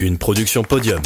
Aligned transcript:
Une 0.00 0.16
production 0.16 0.62
podium. 0.62 1.02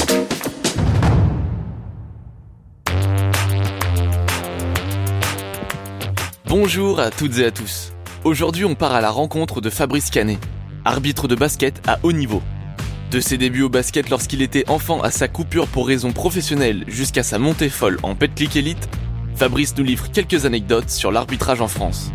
Bonjour 6.46 7.00
à 7.00 7.10
toutes 7.10 7.38
et 7.38 7.46
à 7.46 7.50
tous. 7.50 7.94
Aujourd'hui, 8.24 8.66
on 8.66 8.74
part 8.74 8.92
à 8.92 9.00
la 9.00 9.10
rencontre 9.10 9.62
de 9.62 9.70
Fabrice 9.70 10.10
Canet, 10.10 10.38
arbitre 10.84 11.26
de 11.26 11.34
basket 11.34 11.80
à 11.88 12.00
haut 12.02 12.12
niveau. 12.12 12.42
De 13.10 13.20
ses 13.20 13.38
débuts 13.38 13.62
au 13.62 13.70
basket 13.70 14.10
lorsqu'il 14.10 14.42
était 14.42 14.68
enfant 14.68 15.00
à 15.00 15.10
sa 15.10 15.26
coupure 15.26 15.68
pour 15.68 15.86
raisons 15.86 16.12
professionnelles 16.12 16.84
jusqu'à 16.86 17.22
sa 17.22 17.38
montée 17.38 17.70
folle 17.70 17.98
en 18.02 18.14
Petlick 18.14 18.56
Elite, 18.56 18.90
Fabrice 19.36 19.74
nous 19.78 19.84
livre 19.84 20.10
quelques 20.10 20.44
anecdotes 20.44 20.90
sur 20.90 21.10
l'arbitrage 21.10 21.62
en 21.62 21.68
France. 21.68 22.12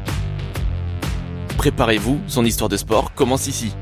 Préparez-vous, 1.58 2.22
son 2.28 2.46
histoire 2.46 2.70
de 2.70 2.78
sport 2.78 3.16
commence 3.16 3.48
ici. 3.48 3.74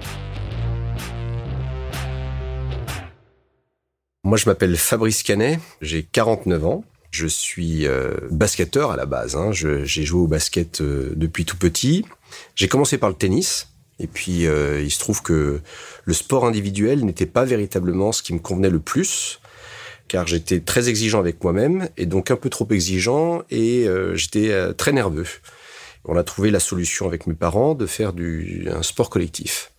Moi, 4.26 4.40
je 4.40 4.50
m'appelle 4.50 4.76
Fabrice 4.76 5.22
Canet, 5.22 5.60
j'ai 5.82 6.02
49 6.02 6.66
ans. 6.66 6.84
Je 7.12 7.28
suis 7.28 7.86
euh, 7.86 8.10
basketteur 8.32 8.90
à 8.90 8.96
la 8.96 9.06
base. 9.06 9.36
Hein. 9.36 9.52
J'ai 9.52 9.86
joué 9.86 10.22
au 10.22 10.28
basket 10.28 10.82
euh, 10.82 11.14
depuis 11.16 11.46
tout 11.46 11.58
petit. 11.58 12.04
J'ai 12.56 12.68
commencé 12.68 12.98
par 12.98 13.10
le 13.10 13.16
tennis. 13.16 13.68
Et 14.00 14.08
puis, 14.08 14.48
euh, 14.48 14.82
il 14.82 14.90
se 14.90 14.98
trouve 14.98 15.22
que 15.22 15.62
le 16.06 16.14
sport 16.16 16.44
individuel 16.48 17.06
n'était 17.06 17.28
pas 17.28 17.46
véritablement 17.46 18.12
ce 18.12 18.24
qui 18.24 18.34
me 18.34 18.40
convenait 18.40 18.72
le 18.72 18.80
plus, 18.80 19.42
car 20.08 20.26
j'étais 20.26 20.60
très 20.60 20.90
exigeant 20.90 21.20
avec 21.20 21.44
moi-même, 21.44 21.88
et 21.96 22.08
donc 22.08 22.32
un 22.32 22.36
peu 22.36 22.50
trop 22.50 22.68
exigeant, 22.72 23.44
et 23.52 23.88
j'étais 24.16 24.74
très 24.74 24.92
nerveux. 24.92 25.28
On 26.04 26.18
a 26.18 26.24
trouvé 26.24 26.50
la 26.50 26.60
solution 26.60 27.06
avec 27.06 27.28
mes 27.28 27.36
parents 27.36 27.76
de 27.76 27.86
faire 27.86 28.12
du, 28.12 28.68
un 28.72 28.82
sport 28.82 29.12
collectif. 29.12 29.72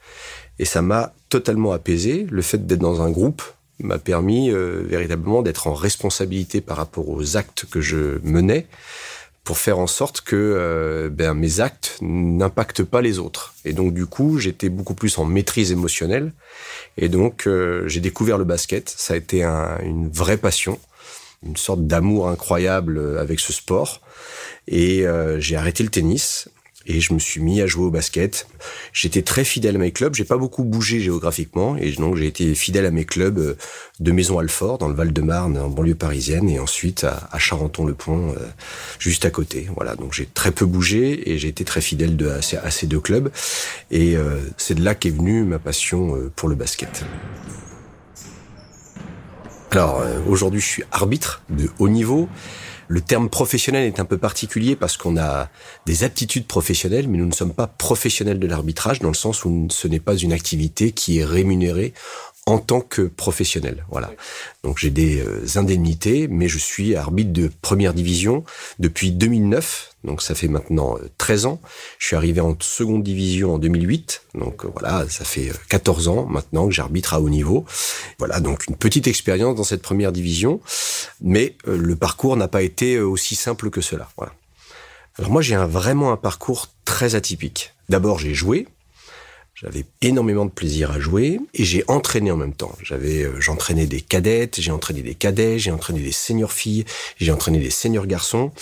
Et 0.61 0.65
ça 0.65 0.83
m'a 0.83 1.15
totalement 1.29 1.73
apaisé, 1.73 2.27
le 2.31 2.43
fait 2.43 2.65
d'être 2.65 2.81
dans 2.81 3.03
un 3.03 3.11
groupe, 3.11 3.43
m'a 3.81 3.99
permis 3.99 4.51
euh, 4.51 4.83
véritablement 4.85 5.43
d'être 5.43 5.67
en 5.67 5.75
responsabilité 5.75 6.61
par 6.61 6.77
rapport 6.77 7.09
aux 7.09 7.37
actes 7.37 7.67
que 7.71 7.81
je 7.81 8.19
menais 8.23 8.67
pour 9.45 9.59
faire 9.59 9.79
en 9.79 9.87
sorte 9.87 10.23
que 10.23 10.35
euh, 10.35 11.09
ben, 11.09 11.35
mes 11.35 11.61
actes 11.61 11.99
n'impactent 12.01 12.83
pas 12.83 13.01
les 13.01 13.19
autres. 13.19 13.55
Et 13.65 13.73
donc 13.73 13.95
du 13.95 14.07
coup, 14.07 14.39
j'étais 14.39 14.69
beaucoup 14.69 14.95
plus 14.95 15.19
en 15.19 15.25
maîtrise 15.25 15.71
émotionnelle. 15.71 16.33
Et 16.97 17.09
donc 17.09 17.47
euh, 17.47 17.87
j'ai 17.87 18.01
découvert 18.01 18.39
le 18.39 18.45
basket. 18.45 18.89
Ça 18.89 19.15
a 19.15 19.17
été 19.17 19.45
une 19.45 20.09
vraie 20.11 20.39
passion, 20.39 20.81
une 21.45 21.57
sorte 21.57 21.87
d'amour 21.87 22.29
incroyable 22.29 23.19
avec 23.19 23.39
ce 23.39 23.53
sport. 23.53 24.01
Et 24.67 25.05
j'ai 25.39 25.55
arrêté 25.55 25.85
le 25.85 25.91
tennis 25.91 26.49
et 26.87 27.01
je 27.01 27.13
me 27.13 27.19
suis 27.19 27.41
mis 27.41 27.61
à 27.61 27.67
jouer 27.67 27.85
au 27.85 27.91
basket. 27.91 28.47
J'étais 28.93 29.23
très 29.23 29.45
fidèle 29.45 29.77
à 29.77 29.79
mes 29.79 29.93
clubs. 29.93 30.15
J'ai 30.15 30.25
pas 30.25 30.37
beaucoup 30.37 30.65
bougé 30.65 31.01
géographiquement 31.01 31.77
et 31.77 31.91
donc 31.93 32.17
j'ai 32.17 32.27
été 32.27 32.55
fidèle 32.55 32.87
à 32.87 32.91
mes 32.91 33.05
clubs 33.05 33.39
euh, 33.39 33.57
de 34.01 34.13
Maison-Alfort 34.13 34.79
dans 34.79 34.89
le 34.89 34.95
Val-de-Marne 34.95 35.59
en 35.59 35.69
banlieue 35.69 35.95
parisienne 35.95 36.49
et 36.49 36.59
ensuite 36.59 37.05
à, 37.05 37.39
Charenton-le-Pont 37.39 38.31
euh, 38.31 38.47
juste 38.99 39.25
à 39.25 39.31
côté. 39.31 39.69
Voilà, 39.75 39.97
donc 39.97 40.13
j'ai 40.13 40.27
très 40.27 40.53
peu 40.53 40.67
bougé 40.67 41.31
et 41.31 41.39
j'ai 41.39 41.49
été 41.49 41.65
très 41.65 41.81
fidèle 41.81 42.17
à, 42.63 42.71
ces, 42.71 42.87
deux 42.87 43.01
clubs 43.01 43.31
et 43.91 44.17
euh, 44.17 44.39
c'est 44.57 44.75
de 44.75 44.85
là 44.85 44.95
qu'est 44.95 45.11
venue 45.11 45.45
ma 45.45 45.59
passion 45.59 46.17
pour 46.37 46.49
le 46.49 46.55
basket. 46.55 47.05
Alors 49.73 50.03
aujourd'hui, 50.27 50.61
je 50.61 50.67
suis 50.67 50.85
arbitre 50.91 51.43
de 51.51 51.69
haut 51.79 51.89
niveau. 51.89 52.29
Le 52.89 53.01
terme 53.01 53.29
professionnel 53.29 53.87
est 53.87 54.01
un 54.01 54.05
peu 54.05 54.19
particulier 54.19 54.77
parce 54.77 54.97
qu'on 54.97 55.17
a 55.17 55.49
des 55.87 56.05
aptitudes 56.05 56.47
professionnelles, 56.47 57.09
mais 57.09 57.19
nous 57.19 57.27
ne 57.27 57.33
sommes 57.33 57.53
pas 57.53 57.67
professionnels 57.67 58.39
de 58.39 58.47
l'arbitrage 58.47 59.01
dans 59.01 59.09
le 59.09 59.15
sens 59.15 59.45
où 59.45 59.69
ce 59.71 59.89
n'est 59.89 60.01
pas 60.01 60.17
une 60.17 60.33
activité 60.33 60.93
qui 60.93 61.19
est 61.19 61.25
rémunérée 61.25 61.95
en 62.49 62.59
tant 62.59 62.81
que 62.81 63.03
professionnel. 63.03 63.85
Voilà. 63.91 64.13
Donc 64.63 64.79
j'ai 64.79 64.91
des 64.91 65.21
euh, 65.21 65.45
indemnités, 65.57 66.29
mais 66.29 66.47
je 66.47 66.59
suis 66.59 66.95
arbitre 66.95 67.33
de 67.33 67.51
première 67.61 67.93
division 67.93 68.45
depuis 68.79 69.11
2009. 69.11 69.95
Donc 70.05 70.23
ça 70.23 70.37
fait 70.37 70.47
maintenant 70.47 70.97
13 71.19 71.45
euh, 71.45 71.49
ans. 71.49 71.61
Je 71.99 72.07
suis 72.07 72.17
arrivé 72.17 72.41
en 72.41 72.57
seconde 72.61 73.03
division 73.03 73.55
en 73.55 73.59
2008. 73.59 74.23
Donc 74.35 74.65
euh, 74.65 74.69
voilà, 74.73 75.09
ça 75.09 75.25
fait 75.25 75.51
14 75.69 76.07
ans 76.07 76.27
maintenant 76.27 76.69
que 76.69 76.73
j'arbitre 76.73 77.15
à 77.15 77.21
haut 77.21 77.29
niveau. 77.29 77.65
Voilà, 78.21 78.39
donc 78.39 78.69
une 78.69 78.77
petite 78.77 79.09
expérience 79.09 79.57
dans 79.57 79.65
cette 79.65 79.83
première 79.83 80.13
division, 80.13 80.61
mais 81.21 81.57
le 81.67 81.97
parcours 81.97 82.37
n'a 82.37 82.49
pas 82.49 82.63
été 82.63 83.01
aussi 83.01 83.35
simple 83.35 83.71
que 83.71 83.81
cela. 83.81 84.09
Voilà. 84.17 84.33
Alors 85.19 85.33
moi 85.33 85.43
j'ai 85.43 85.57
vraiment 85.57 86.13
un 86.13 86.17
parcours 86.17 86.69
très 86.85 87.17
atypique. 87.17 87.75
D'abord 87.89 88.19
j'ai 88.21 88.35
joué, 88.35 88.69
j'avais 89.57 89.87
énormément 90.03 90.45
de 90.45 90.51
plaisir 90.51 90.91
à 90.91 91.01
jouer 91.01 91.41
et 91.55 91.65
j'ai 91.65 91.83
entraîné 91.89 92.31
en 92.31 92.37
même 92.37 92.53
temps. 92.53 92.77
J'avais, 92.83 93.23
euh, 93.23 93.41
j'entraînais 93.41 93.87
des 93.87 94.03
cadettes, 94.03 94.61
j'ai 94.61 94.71
entraîné 94.71 95.01
des 95.01 95.15
cadets, 95.15 95.59
j'ai 95.59 95.71
entraîné 95.71 96.01
des 96.01 96.13
seniors 96.13 96.53
filles, 96.53 96.85
j'ai 97.19 97.33
entraîné 97.33 97.59
des 97.59 97.71
seniors 97.71 98.07
garçons 98.07 98.53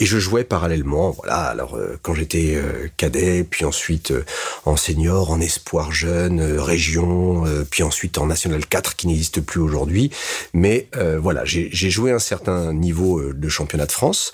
et 0.00 0.06
je 0.06 0.18
jouais 0.18 0.44
parallèlement. 0.44 1.10
Voilà. 1.10 1.40
Alors 1.40 1.74
euh, 1.74 1.98
quand 2.00 2.14
j'étais 2.14 2.54
euh, 2.54 2.88
cadet, 2.96 3.44
puis 3.44 3.66
ensuite 3.66 4.14
en 4.64 4.76
senior, 4.76 5.30
en 5.30 5.42
espoir 5.42 5.92
jeune, 5.92 6.40
région, 6.40 7.44
puis 7.70 7.82
ensuite 7.82 8.16
en 8.16 8.26
national 8.26 8.64
4 8.64 8.96
qui 8.96 9.08
n'existe 9.08 9.42
plus 9.42 9.60
aujourd'hui. 9.60 10.10
Mais 10.54 10.88
voilà, 11.18 11.44
j'ai 11.44 11.90
joué 11.90 12.12
un 12.12 12.18
certain 12.18 12.72
niveau 12.72 13.32
de 13.32 13.48
championnat 13.48 13.86
de 13.86 13.92
France 13.92 14.32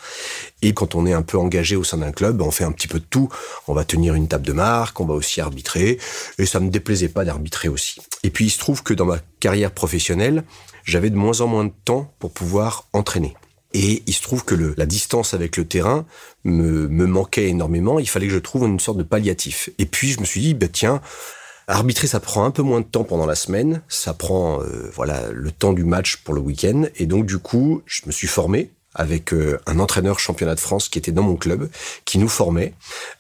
et 0.63 0.73
quand 0.73 0.95
on 0.95 1.07
est 1.07 1.13
un 1.13 1.23
peu 1.23 1.39
engagé 1.39 1.77
au 1.77 1.85
sein 1.85 1.99
d'un 1.99 2.13
club, 2.13 2.41
on 2.41 2.51
fait 2.51 2.65
un 2.65 2.73
petit 2.73 2.89
peu 2.89 2.99
de 2.99 3.05
tout. 3.05 3.29
On 3.69 3.75
va 3.75 3.85
tenir 3.85 4.15
une 4.15 4.27
table 4.27 4.47
de 4.47 4.53
marque, 4.53 5.01
on 5.01 5.05
va 5.05 5.15
aussi 5.15 5.41
arbitrer. 5.41 5.99
Et 6.39 6.47
ça 6.47 6.61
me 6.61 6.71
déplaisait 6.71 7.09
pas 7.09 7.25
d'arbitrer 7.25 7.69
aussi. 7.69 8.01
Et 8.23 8.31
puis 8.31 8.47
il 8.47 8.51
se 8.51 8.59
trouve 8.59 8.83
que 8.83 8.95
dans 8.95 9.05
ma 9.05 9.19
carrière 9.39 9.71
professionnelle, 9.71 10.45
j'avais 10.85 11.11
de 11.11 11.17
moins 11.17 11.41
en 11.41 11.47
moins 11.47 11.65
de 11.65 11.73
temps 11.85 12.13
pour 12.19 12.33
pouvoir 12.33 12.89
entraîner. 12.93 13.37
Et 13.75 14.03
il 14.07 14.15
se 14.15 14.23
trouve 14.23 14.45
que 14.45 14.55
le, 14.55 14.75
la 14.79 14.87
distance 14.87 15.35
avec 15.35 15.59
le 15.59 15.67
terrain 15.67 16.07
me, 16.45 16.89
me 16.89 17.07
manquait 17.07 17.49
énormément. 17.49 17.99
Il 17.99 18.09
fallait 18.09 18.29
que 18.29 18.33
je 18.33 18.39
trouve 18.39 18.65
une 18.65 18.81
sorte 18.81 18.97
de 18.97 19.03
palliatif. 19.03 19.69
Et 19.79 19.85
puis 19.85 20.13
je 20.13 20.21
me 20.21 20.25
suis 20.25 20.41
dit, 20.41 20.55
bah, 20.55 20.69
tiens, 20.73 21.03
Arbitrer, 21.69 22.07
ça 22.07 22.21
prend 22.21 22.45
un 22.45 22.53
peu 22.53 22.63
moins 22.63 22.81
de 22.81 22.87
temps 22.87 23.03
pendant 23.03 23.27
la 23.27 23.35
semaine, 23.35 23.83
ça 23.89 24.15
prend 24.15 24.63
euh, 24.63 24.89
voilà 24.95 25.33
le 25.33 25.51
temps 25.51 25.73
du 25.73 25.83
match 25.83 26.19
pour 26.19 26.33
le 26.33 26.41
week-end, 26.41 26.85
et 26.95 27.07
donc 27.07 27.27
du 27.27 27.39
coup, 27.39 27.83
je 27.87 28.03
me 28.07 28.13
suis 28.13 28.29
formé 28.29 28.71
avec 28.97 29.33
euh, 29.33 29.61
un 29.67 29.79
entraîneur 29.79 30.19
championnat 30.19 30.55
de 30.55 30.61
France 30.61 30.89
qui 30.89 30.99
était 30.99 31.13
dans 31.13 31.23
mon 31.23 31.37
club, 31.37 31.69
qui 32.05 32.19
nous 32.19 32.29
formait. 32.29 32.73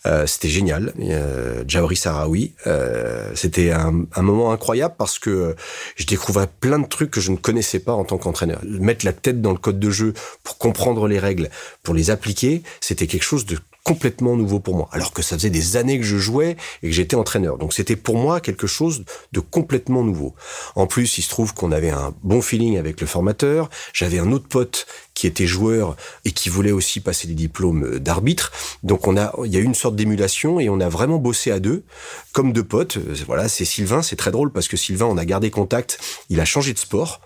Euh, 0.06 0.26
c'était 0.26 0.48
génial. 0.48 0.92
Euh, 0.98 1.62
Jaori 1.69 1.97
Sarawi. 1.97 2.54
Euh, 2.66 3.31
c'était 3.34 3.70
un, 3.70 4.06
un, 4.14 4.22
moment 4.22 4.53
incroyable 4.53 4.94
parce 4.98 5.19
que 5.19 5.54
je 5.97 6.06
découvrais 6.06 6.48
plein 6.60 6.78
de 6.78 6.87
trucs 6.87 7.10
que 7.10 7.20
je 7.20 7.31
ne 7.31 7.37
connaissais 7.37 7.78
pas 7.78 7.92
en 7.92 8.04
tant 8.04 8.19
qu'entraîneur. 8.19 8.60
Mettre 8.64 9.04
la 9.04 9.12
tête 9.12 9.41
dans 9.41 9.53
le 9.53 9.59
code 9.59 9.78
de 9.78 9.91
jeu 9.91 10.14
pour 10.42 10.59
comprendre 10.59 11.06
les 11.06 11.19
règles, 11.19 11.50
pour 11.82 11.94
les 11.94 12.10
appliquer, 12.10 12.62
c'était 12.81 13.06
quelque 13.06 13.22
chose 13.22 13.47
de 13.47 13.58
complètement 13.87 14.34
nouveau 14.34 14.58
pour 14.58 14.75
moi, 14.75 14.88
alors 14.91 15.12
que 15.12 15.22
ça 15.22 15.37
faisait 15.37 15.48
des 15.48 15.76
années 15.76 16.00
que 16.00 16.04
je 16.04 16.16
jouais 16.16 16.56
et 16.82 16.88
que 16.88 16.93
j'étais 16.93 17.14
entraîneur. 17.14 17.56
Donc 17.56 17.72
c'était 17.72 17.94
pour 17.94 18.16
moi 18.16 18.41
quelque 18.41 18.66
chose 18.66 19.04
de 19.31 19.38
complètement 19.38 20.03
nouveau. 20.03 20.34
En 20.75 20.88
plus, 20.88 21.19
il 21.19 21.22
se 21.22 21.28
trouve 21.28 21.54
qu'on 21.54 21.70
avait 21.70 21.91
un 21.91 22.12
bon 22.25 22.43
feeling 22.43 22.78
avec 22.78 23.00
le 23.00 23.06
formateur. 23.06 23.70
J'avais 23.93 24.19
un 24.19 24.32
autre 24.32 24.48
pote 24.48 24.88
qui 25.16 25.27
était 25.27 25.47
joueur 25.47 25.97
et 26.27 26.31
qui 26.31 26.50
voulait 26.50 26.72
aussi 26.72 27.00
passer 27.00 27.27
des 27.27 27.34
diplômes 27.34 27.99
d'arbitre. 27.99 28.53
Donc 28.82 29.09
on 29.09 29.16
a, 29.16 29.32
il 29.44 29.53
y 29.53 29.56
a 29.56 29.60
eu 29.60 29.65
une 29.65 29.75
sorte 29.75 29.97
d'émulation 29.97 30.60
et 30.60 30.69
on 30.69 30.78
a 30.78 30.91
vraiment 30.91 31.16
bossé 31.16 31.50
à 31.50 31.59
deux, 31.59 31.84
comme 32.32 32.53
deux 32.53 32.62
potes. 32.62 32.99
Voilà, 33.26 33.49
c'est 33.49 33.65
Sylvain, 33.65 34.03
c'est 34.03 34.16
très 34.16 34.31
drôle 34.31 34.53
parce 34.53 34.69
que 34.69 34.76
Sylvain, 34.76 35.06
on 35.06 35.16
a 35.16 35.25
gardé 35.25 35.50
contact. 35.50 35.99
Il 36.28 36.38
a 36.38 36.44
changé 36.44 36.75
de 36.75 36.78
sport, 36.78 37.22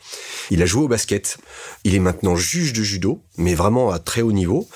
il 0.51 0.63
a 0.63 0.67
joué 0.67 0.85
au 0.85 0.89
basket. 0.89 1.39
Il 1.83 1.97
est 1.97 1.99
maintenant 1.99 2.37
juge 2.37 2.73
de 2.73 2.83
judo, 2.83 3.21
mais 3.37 3.55
vraiment 3.55 3.91
à 3.91 3.99
très 3.99 4.23
haut 4.23 4.33
niveau. 4.33 4.69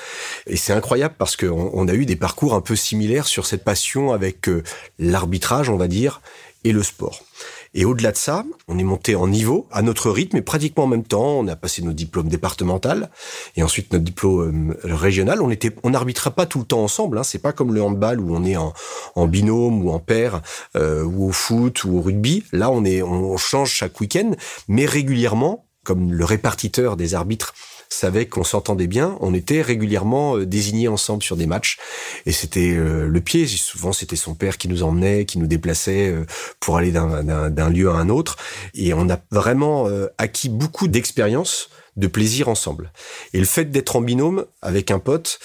Et 0.48 0.56
c'est 0.56 0.72
incroyable 0.72 1.14
parce 1.16 1.36
qu'on 1.36 1.70
on 1.72 1.86
a 1.86 1.94
eu 1.94 2.06
des 2.06 2.16
parcours 2.16 2.54
un 2.54 2.60
peu 2.60 2.74
similaires 2.74 3.28
sur 3.28 3.46
cette 3.46 3.62
passion 3.62 4.12
avec 4.12 4.48
euh, 4.48 4.64
l'arbitrage, 4.98 5.68
on 5.70 5.76
va 5.76 5.86
dire, 5.86 6.20
et 6.64 6.72
le 6.72 6.82
sport. 6.82 7.22
Et 7.74 7.84
au-delà 7.84 8.12
de 8.12 8.16
ça, 8.16 8.44
on 8.68 8.78
est 8.78 8.84
monté 8.84 9.16
en 9.16 9.26
niveau, 9.26 9.66
à 9.72 9.82
notre 9.82 10.10
rythme, 10.10 10.36
et 10.36 10.42
pratiquement 10.42 10.84
en 10.84 10.88
même 10.88 11.04
temps, 11.04 11.38
on 11.40 11.48
a 11.48 11.56
passé 11.56 11.82
nos 11.82 11.92
diplômes 11.92 12.28
départemental 12.28 13.10
et 13.56 13.62
ensuite 13.62 13.92
notre 13.92 14.04
diplôme 14.04 14.76
euh, 14.84 14.94
régional. 14.94 15.42
On 15.42 15.50
était, 15.50 15.74
on 15.82 15.90
n'arbitrait 15.90 16.30
pas 16.30 16.46
tout 16.46 16.60
le 16.60 16.64
temps 16.64 16.84
ensemble. 16.84 17.18
Hein. 17.18 17.24
C'est 17.24 17.40
pas 17.40 17.52
comme 17.52 17.74
le 17.74 17.82
handball 17.82 18.20
où 18.20 18.34
on 18.34 18.44
est 18.44 18.56
en, 18.56 18.72
en 19.16 19.26
binôme 19.26 19.84
ou 19.84 19.90
en 19.90 19.98
paire, 19.98 20.40
euh, 20.76 21.02
ou 21.02 21.28
au 21.28 21.32
foot 21.32 21.84
ou 21.84 21.98
au 21.98 22.00
rugby. 22.00 22.44
Là, 22.52 22.70
on 22.70 22.84
est, 22.84 23.02
on 23.02 23.36
change 23.36 23.70
chaque 23.72 24.00
week-end, 24.00 24.32
mais 24.68 24.86
régulièrement, 24.86 25.66
comme 25.84 26.12
le 26.12 26.24
répartiteur 26.24 26.96
des 26.96 27.14
arbitres 27.14 27.54
savait 27.94 28.26
qu'on 28.26 28.44
s'entendait 28.44 28.86
bien, 28.86 29.16
on 29.20 29.34
était 29.34 29.62
régulièrement 29.62 30.36
euh, 30.36 30.46
désignés 30.46 30.88
ensemble 30.88 31.22
sur 31.22 31.36
des 31.36 31.46
matchs 31.46 31.78
et 32.26 32.32
c'était 32.32 32.74
euh, 32.74 33.06
le 33.06 33.20
pied. 33.20 33.46
Souvent, 33.46 33.92
c'était 33.92 34.16
son 34.16 34.34
père 34.34 34.58
qui 34.58 34.68
nous 34.68 34.82
emmenait, 34.82 35.24
qui 35.24 35.38
nous 35.38 35.46
déplaçait 35.46 36.10
euh, 36.10 36.24
pour 36.60 36.76
aller 36.76 36.92
d'un 36.92 37.70
lieu 37.70 37.90
à 37.90 37.94
un 37.94 38.08
autre 38.08 38.36
et 38.74 38.94
on 38.94 39.08
a 39.08 39.18
vraiment 39.30 39.88
acquis 40.18 40.48
beaucoup 40.48 40.88
d'expérience 40.88 41.68
de 41.96 42.06
plaisir 42.06 42.48
ensemble. 42.48 42.92
Et 43.32 43.38
le 43.38 43.44
fait 43.44 43.66
d'être 43.66 43.96
en 43.96 44.00
binôme 44.00 44.46
avec 44.62 44.90
un 44.90 44.98
pote, 44.98 45.38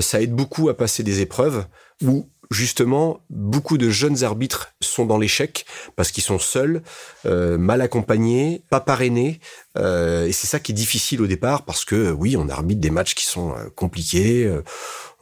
ça 0.00 0.20
aide 0.20 0.34
beaucoup 0.34 0.68
à 0.68 0.76
passer 0.76 1.02
des 1.02 1.20
épreuves 1.20 1.66
où 2.04 2.28
justement, 2.50 3.20
beaucoup 3.30 3.78
de 3.78 3.90
jeunes 3.90 4.24
arbitres 4.24 4.74
sont 4.80 5.06
dans 5.06 5.18
l'échec 5.18 5.66
parce 5.96 6.10
qu'ils 6.10 6.22
sont 6.22 6.38
seuls, 6.38 6.82
euh, 7.24 7.58
mal 7.58 7.80
accompagnés, 7.80 8.62
pas 8.70 8.80
parrainés. 8.80 9.40
Euh, 9.78 10.26
et 10.26 10.32
c'est 10.32 10.46
ça 10.46 10.60
qui 10.60 10.72
est 10.72 10.74
difficile 10.74 11.20
au 11.22 11.26
départ 11.26 11.64
parce 11.64 11.84
que 11.84 12.10
oui, 12.12 12.36
on 12.36 12.48
arbitre 12.48 12.80
des 12.80 12.90
matchs 12.90 13.14
qui 13.14 13.26
sont 13.26 13.52
euh, 13.52 13.68
compliqués. 13.74 14.50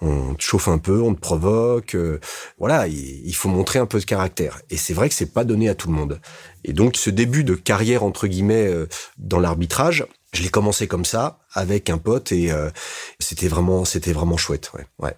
on 0.01 0.35
te 0.35 0.43
chauffe 0.43 0.69
un 0.69 0.79
peu, 0.79 1.01
on 1.01 1.15
te 1.15 1.21
provoque. 1.21 1.97
voilà, 2.59 2.87
il, 2.89 3.27
il, 3.27 3.35
faut 3.35 3.49
montrer 3.49 3.79
un 3.79 3.87
peu 3.87 3.99
de 3.99 4.05
caractère. 4.05 4.61
Et 4.71 4.77
c'est 4.77 4.95
vrai 4.95 5.09
que 5.09 5.15
c'est 5.15 5.33
pas 5.33 5.45
donné 5.45 5.69
à 5.69 5.75
tout 5.75 5.89
le 5.89 5.95
monde. 5.95 6.21
Et 6.65 6.73
donc, 6.73 6.97
ce 6.97 7.11
début 7.11 7.45
de 7.45 7.55
carrière 7.55 8.03
entre 8.03 8.27
guillemets 8.27 8.71
dans 9.19 9.41
l'arbitrage, 9.41 10.07
je 10.35 10.43
l'ai 10.43 10.49
commencé 10.49 10.87
comme 10.87 11.05
ça 11.05 11.39
avec 11.53 11.89
un 11.89 11.99
pote 11.99 12.33
et 12.33 12.51
euh, 12.51 12.71
c'était 13.19 13.49
vraiment 13.49 13.85
c'était 13.85 14.13
vraiment 14.13 14.37
chouette 14.37 14.71
ouais, 14.75 14.87
ouais. 14.99 15.15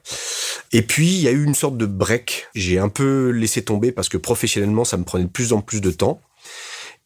Et 0.73 0.83
puis 0.83 1.09
il 1.09 1.21
y 1.21 1.29
a 1.29 1.33
eu 1.33 1.45
une 1.45 1.55
sorte 1.55 1.77
de 1.77 1.87
break, 1.87 2.49
j'ai 2.55 2.79
un 2.79 2.89
peu 2.89 3.31
laissé 3.31 3.63
tomber 3.63 3.93
parce 3.93 4.09
que 4.09 4.19
professionnellement 4.19 4.85
ça 4.85 4.97
me 4.97 5.05
prenait 5.05 5.25
de 5.25 5.31
plus 5.31 5.53
en 5.53 5.61
plus 5.61 5.81
de 5.81 5.91
temps 5.91 6.21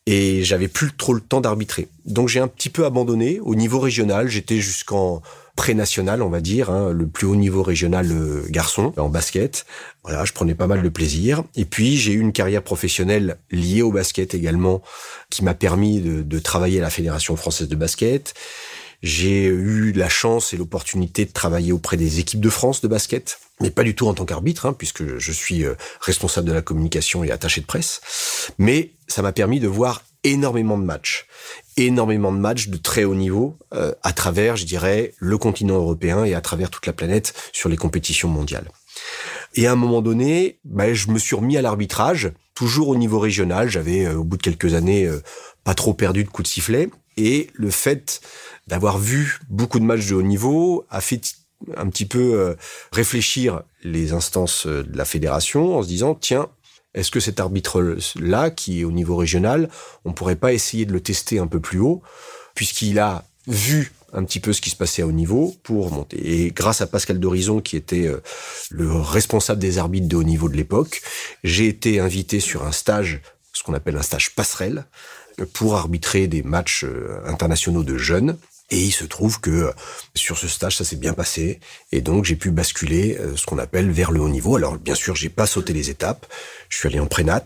et 0.06 0.42
j'avais 0.42 0.68
plus 0.68 0.92
trop 0.96 1.14
le 1.14 1.20
temps 1.20 1.40
d'arbitrer. 1.40 1.88
Donc 2.04 2.28
j'ai 2.28 2.40
un 2.40 2.48
petit 2.48 2.70
peu 2.70 2.84
abandonné 2.84 3.38
au 3.40 3.54
niveau 3.54 3.78
régional, 3.78 4.28
j'étais 4.28 4.58
jusqu'en 4.58 5.22
pré-national, 5.60 6.22
on 6.22 6.30
va 6.30 6.40
dire, 6.40 6.70
hein, 6.70 6.90
le 6.90 7.06
plus 7.06 7.26
haut 7.26 7.36
niveau 7.36 7.62
régional 7.62 8.08
garçon 8.48 8.94
en 8.96 9.10
basket. 9.10 9.66
Voilà, 10.04 10.24
je 10.24 10.32
prenais 10.32 10.54
pas 10.54 10.66
mal 10.66 10.80
de 10.80 10.88
plaisir. 10.88 11.44
Et 11.54 11.66
puis 11.66 11.98
j'ai 11.98 12.12
eu 12.12 12.18
une 12.18 12.32
carrière 12.32 12.62
professionnelle 12.62 13.36
liée 13.50 13.82
au 13.82 13.92
basket 13.92 14.32
également, 14.32 14.80
qui 15.28 15.44
m'a 15.44 15.52
permis 15.52 16.00
de, 16.00 16.22
de 16.22 16.38
travailler 16.38 16.78
à 16.78 16.82
la 16.82 16.88
Fédération 16.88 17.36
française 17.36 17.68
de 17.68 17.76
basket. 17.76 18.32
J'ai 19.02 19.44
eu 19.44 19.92
la 19.92 20.08
chance 20.08 20.54
et 20.54 20.56
l'opportunité 20.56 21.26
de 21.26 21.30
travailler 21.30 21.72
auprès 21.72 21.98
des 21.98 22.20
équipes 22.20 22.40
de 22.40 22.48
France 22.48 22.80
de 22.80 22.88
basket, 22.88 23.38
mais 23.60 23.70
pas 23.70 23.82
du 23.82 23.94
tout 23.94 24.06
en 24.08 24.14
tant 24.14 24.24
qu'arbitre, 24.24 24.64
hein, 24.64 24.72
puisque 24.72 25.18
je 25.18 25.32
suis 25.32 25.66
euh, 25.66 25.74
responsable 26.00 26.48
de 26.48 26.54
la 26.54 26.62
communication 26.62 27.22
et 27.22 27.30
attaché 27.30 27.60
de 27.60 27.66
presse. 27.66 28.00
Mais 28.56 28.92
ça 29.08 29.20
m'a 29.20 29.32
permis 29.32 29.60
de 29.60 29.68
voir 29.68 30.00
énormément 30.25 30.78
de 30.78 30.84
matchs, 30.84 31.26
énormément 31.76 32.32
de 32.32 32.38
matchs 32.38 32.69
de 32.69 32.76
très 32.76 33.05
haut 33.05 33.14
niveau 33.14 33.58
euh, 33.75 33.93
à 34.02 34.12
travers, 34.12 34.56
je 34.56 34.64
dirais, 34.64 35.14
le 35.19 35.38
continent 35.38 35.76
européen 35.76 36.25
et 36.25 36.34
à 36.34 36.40
travers 36.40 36.70
toute 36.70 36.87
la 36.87 36.93
planète 36.93 37.34
sur 37.52 37.69
les 37.69 37.76
compétitions 37.76 38.28
mondiales. 38.28 38.70
Et 39.55 39.67
à 39.67 39.72
un 39.72 39.76
moment 39.76 40.02
donné, 40.02 40.58
bah, 40.64 40.93
je 40.93 41.08
me 41.08 41.19
suis 41.19 41.34
remis 41.34 41.56
à 41.56 41.62
l'arbitrage, 41.62 42.32
toujours 42.55 42.88
au 42.88 42.96
niveau 42.96 43.19
régional. 43.19 43.69
J'avais, 43.69 44.06
euh, 44.06 44.17
au 44.17 44.25
bout 44.25 44.37
de 44.37 44.43
quelques 44.43 44.75
années, 44.75 45.11
pas 45.64 45.75
trop 45.75 45.94
perdu 45.94 46.25
de 46.25 46.28
coups 46.28 46.49
de 46.49 46.52
sifflet. 46.52 46.88
Et 47.17 47.50
le 47.55 47.70
fait 47.70 48.20
d'avoir 48.67 48.99
vu 48.99 49.40
beaucoup 49.49 49.81
de 49.81 49.84
matchs 49.84 50.06
de 50.06 50.14
haut 50.14 50.22
niveau 50.22 50.87
a 50.90 51.00
fait 51.00 51.20
un 51.76 51.88
petit 51.88 52.06
peu 52.06 52.34
euh, 52.34 52.55
réfléchir 52.93 53.62
les 53.82 54.12
instances 54.12 54.67
euh, 54.67 54.82
de 54.82 54.96
la 54.96 55.05
fédération 55.05 55.76
en 55.76 55.82
se 55.82 55.88
disant 55.88 56.14
tiens 56.14 56.49
est-ce 56.94 57.10
que 57.10 57.20
cet 57.20 57.40
arbitre-là, 57.40 58.50
qui 58.50 58.81
est 58.81 58.84
au 58.84 58.90
niveau 58.90 59.16
régional, 59.16 59.69
on 60.04 60.12
pourrait 60.12 60.37
pas 60.37 60.52
essayer 60.52 60.87
de 60.87 60.92
le 60.92 61.00
tester 61.00 61.38
un 61.38 61.46
peu 61.46 61.60
plus 61.60 61.78
haut, 61.78 62.02
puisqu'il 62.54 62.98
a 62.98 63.25
vu 63.46 63.92
un 64.12 64.25
petit 64.25 64.40
peu 64.40 64.52
ce 64.52 64.60
qui 64.60 64.70
se 64.70 64.76
passait 64.76 65.02
à 65.02 65.06
haut 65.06 65.12
niveau 65.12 65.54
pour 65.62 65.92
monter. 65.92 66.44
Et 66.44 66.50
grâce 66.50 66.81
à 66.81 66.87
Pascal 66.87 67.20
Dorison, 67.20 67.60
qui 67.60 67.76
était 67.76 68.08
euh, 68.08 68.20
le 68.70 68.92
responsable 68.92 69.60
des 69.60 69.78
arbitres 69.78 70.08
de 70.08 70.16
haut 70.16 70.25
niveau 70.25 70.48
de 70.48 70.56
l'époque, 70.56 71.00
j'ai 71.44 71.69
été 71.69 72.00
invité 72.00 72.40
sur 72.40 72.66
un 72.66 72.72
stage, 72.72 73.20
ce 73.52 73.62
qu'on 73.62 73.75
appelle 73.75 73.96
un 73.96 74.02
stage 74.02 74.34
passerelle, 74.34 74.84
pour 75.52 75.76
arbitrer 75.76 76.26
des 76.26 76.43
matchs 76.43 76.84
internationaux 77.25 77.84
de 77.84 77.96
jeunes. 77.96 78.36
Et 78.70 78.78
il 78.78 78.93
se 78.93 79.05
trouve 79.05 79.40
que 79.40 79.50
euh, 79.50 79.72
sur 80.14 80.38
ce 80.38 80.49
stage, 80.49 80.76
ça 80.76 80.84
s'est 80.84 80.96
bien 80.96 81.12
passé. 81.12 81.61
Et 81.93 82.00
donc, 82.00 82.25
j'ai 82.25 82.37
pu 82.37 82.50
basculer 82.50 83.17
euh, 83.19 83.37
ce 83.37 83.46
qu'on 83.46 83.58
appelle 83.58 83.90
vers 83.90 84.12
le 84.12 84.20
haut 84.20 84.28
niveau. 84.28 84.56
Alors, 84.56 84.76
bien 84.78 84.94
sûr, 84.94 85.17
j'ai 85.17 85.28
pas 85.28 85.46
sauté 85.46 85.72
les 85.72 85.90
étapes. 85.90 86.26
Je 86.69 86.76
suis 86.78 86.88
allé 86.88 87.00
en 87.00 87.06
prénat, 87.06 87.44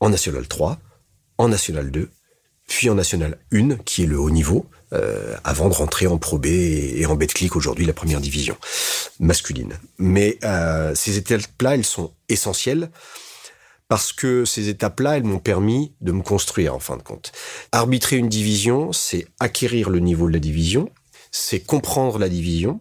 en 0.00 0.10
National 0.10 0.46
3, 0.46 0.78
en 1.38 1.48
National 1.48 1.90
2, 1.90 2.10
puis 2.68 2.90
en 2.90 2.94
National 2.94 3.38
1, 3.52 3.76
qui 3.78 4.02
est 4.02 4.06
le 4.06 4.18
haut 4.18 4.30
niveau, 4.30 4.66
euh, 4.92 5.36
avant 5.44 5.68
de 5.68 5.74
rentrer 5.74 6.06
en 6.06 6.18
Pro 6.18 6.38
B 6.38 6.46
et, 6.46 7.04
en 7.06 7.14
Betclic 7.14 7.56
aujourd'hui, 7.56 7.84
la 7.84 7.92
première 7.92 8.20
division 8.20 8.56
masculine. 9.20 9.74
Mais 9.98 10.38
euh, 10.44 10.94
ces 10.94 11.16
étapes-là, 11.16 11.74
elles 11.74 11.84
sont 11.84 12.12
essentielles 12.28 12.90
parce 13.88 14.12
que 14.12 14.44
ces 14.44 14.68
étapes-là, 14.68 15.16
elles 15.16 15.24
m'ont 15.24 15.38
permis 15.38 15.92
de 16.00 16.12
me 16.12 16.22
construire 16.22 16.74
en 16.74 16.78
fin 16.78 16.96
de 16.96 17.02
compte. 17.02 17.32
Arbitrer 17.72 18.16
une 18.16 18.28
division, 18.28 18.92
c'est 18.92 19.26
acquérir 19.40 19.88
le 19.88 19.98
niveau 19.98 20.28
de 20.28 20.32
la 20.34 20.38
division, 20.38 20.90
c'est 21.32 21.60
comprendre 21.60 22.18
la 22.18 22.28
division, 22.28 22.80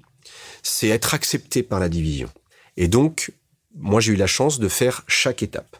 c'est 0.63 0.89
être 0.89 1.13
accepté 1.13 1.63
par 1.63 1.79
la 1.79 1.89
division. 1.89 2.29
Et 2.75 2.87
donc, 2.87 3.31
moi, 3.75 4.01
j'ai 4.01 4.13
eu 4.13 4.17
la 4.17 4.27
chance 4.27 4.59
de 4.59 4.67
faire 4.67 5.03
chaque 5.07 5.43
étape. 5.43 5.77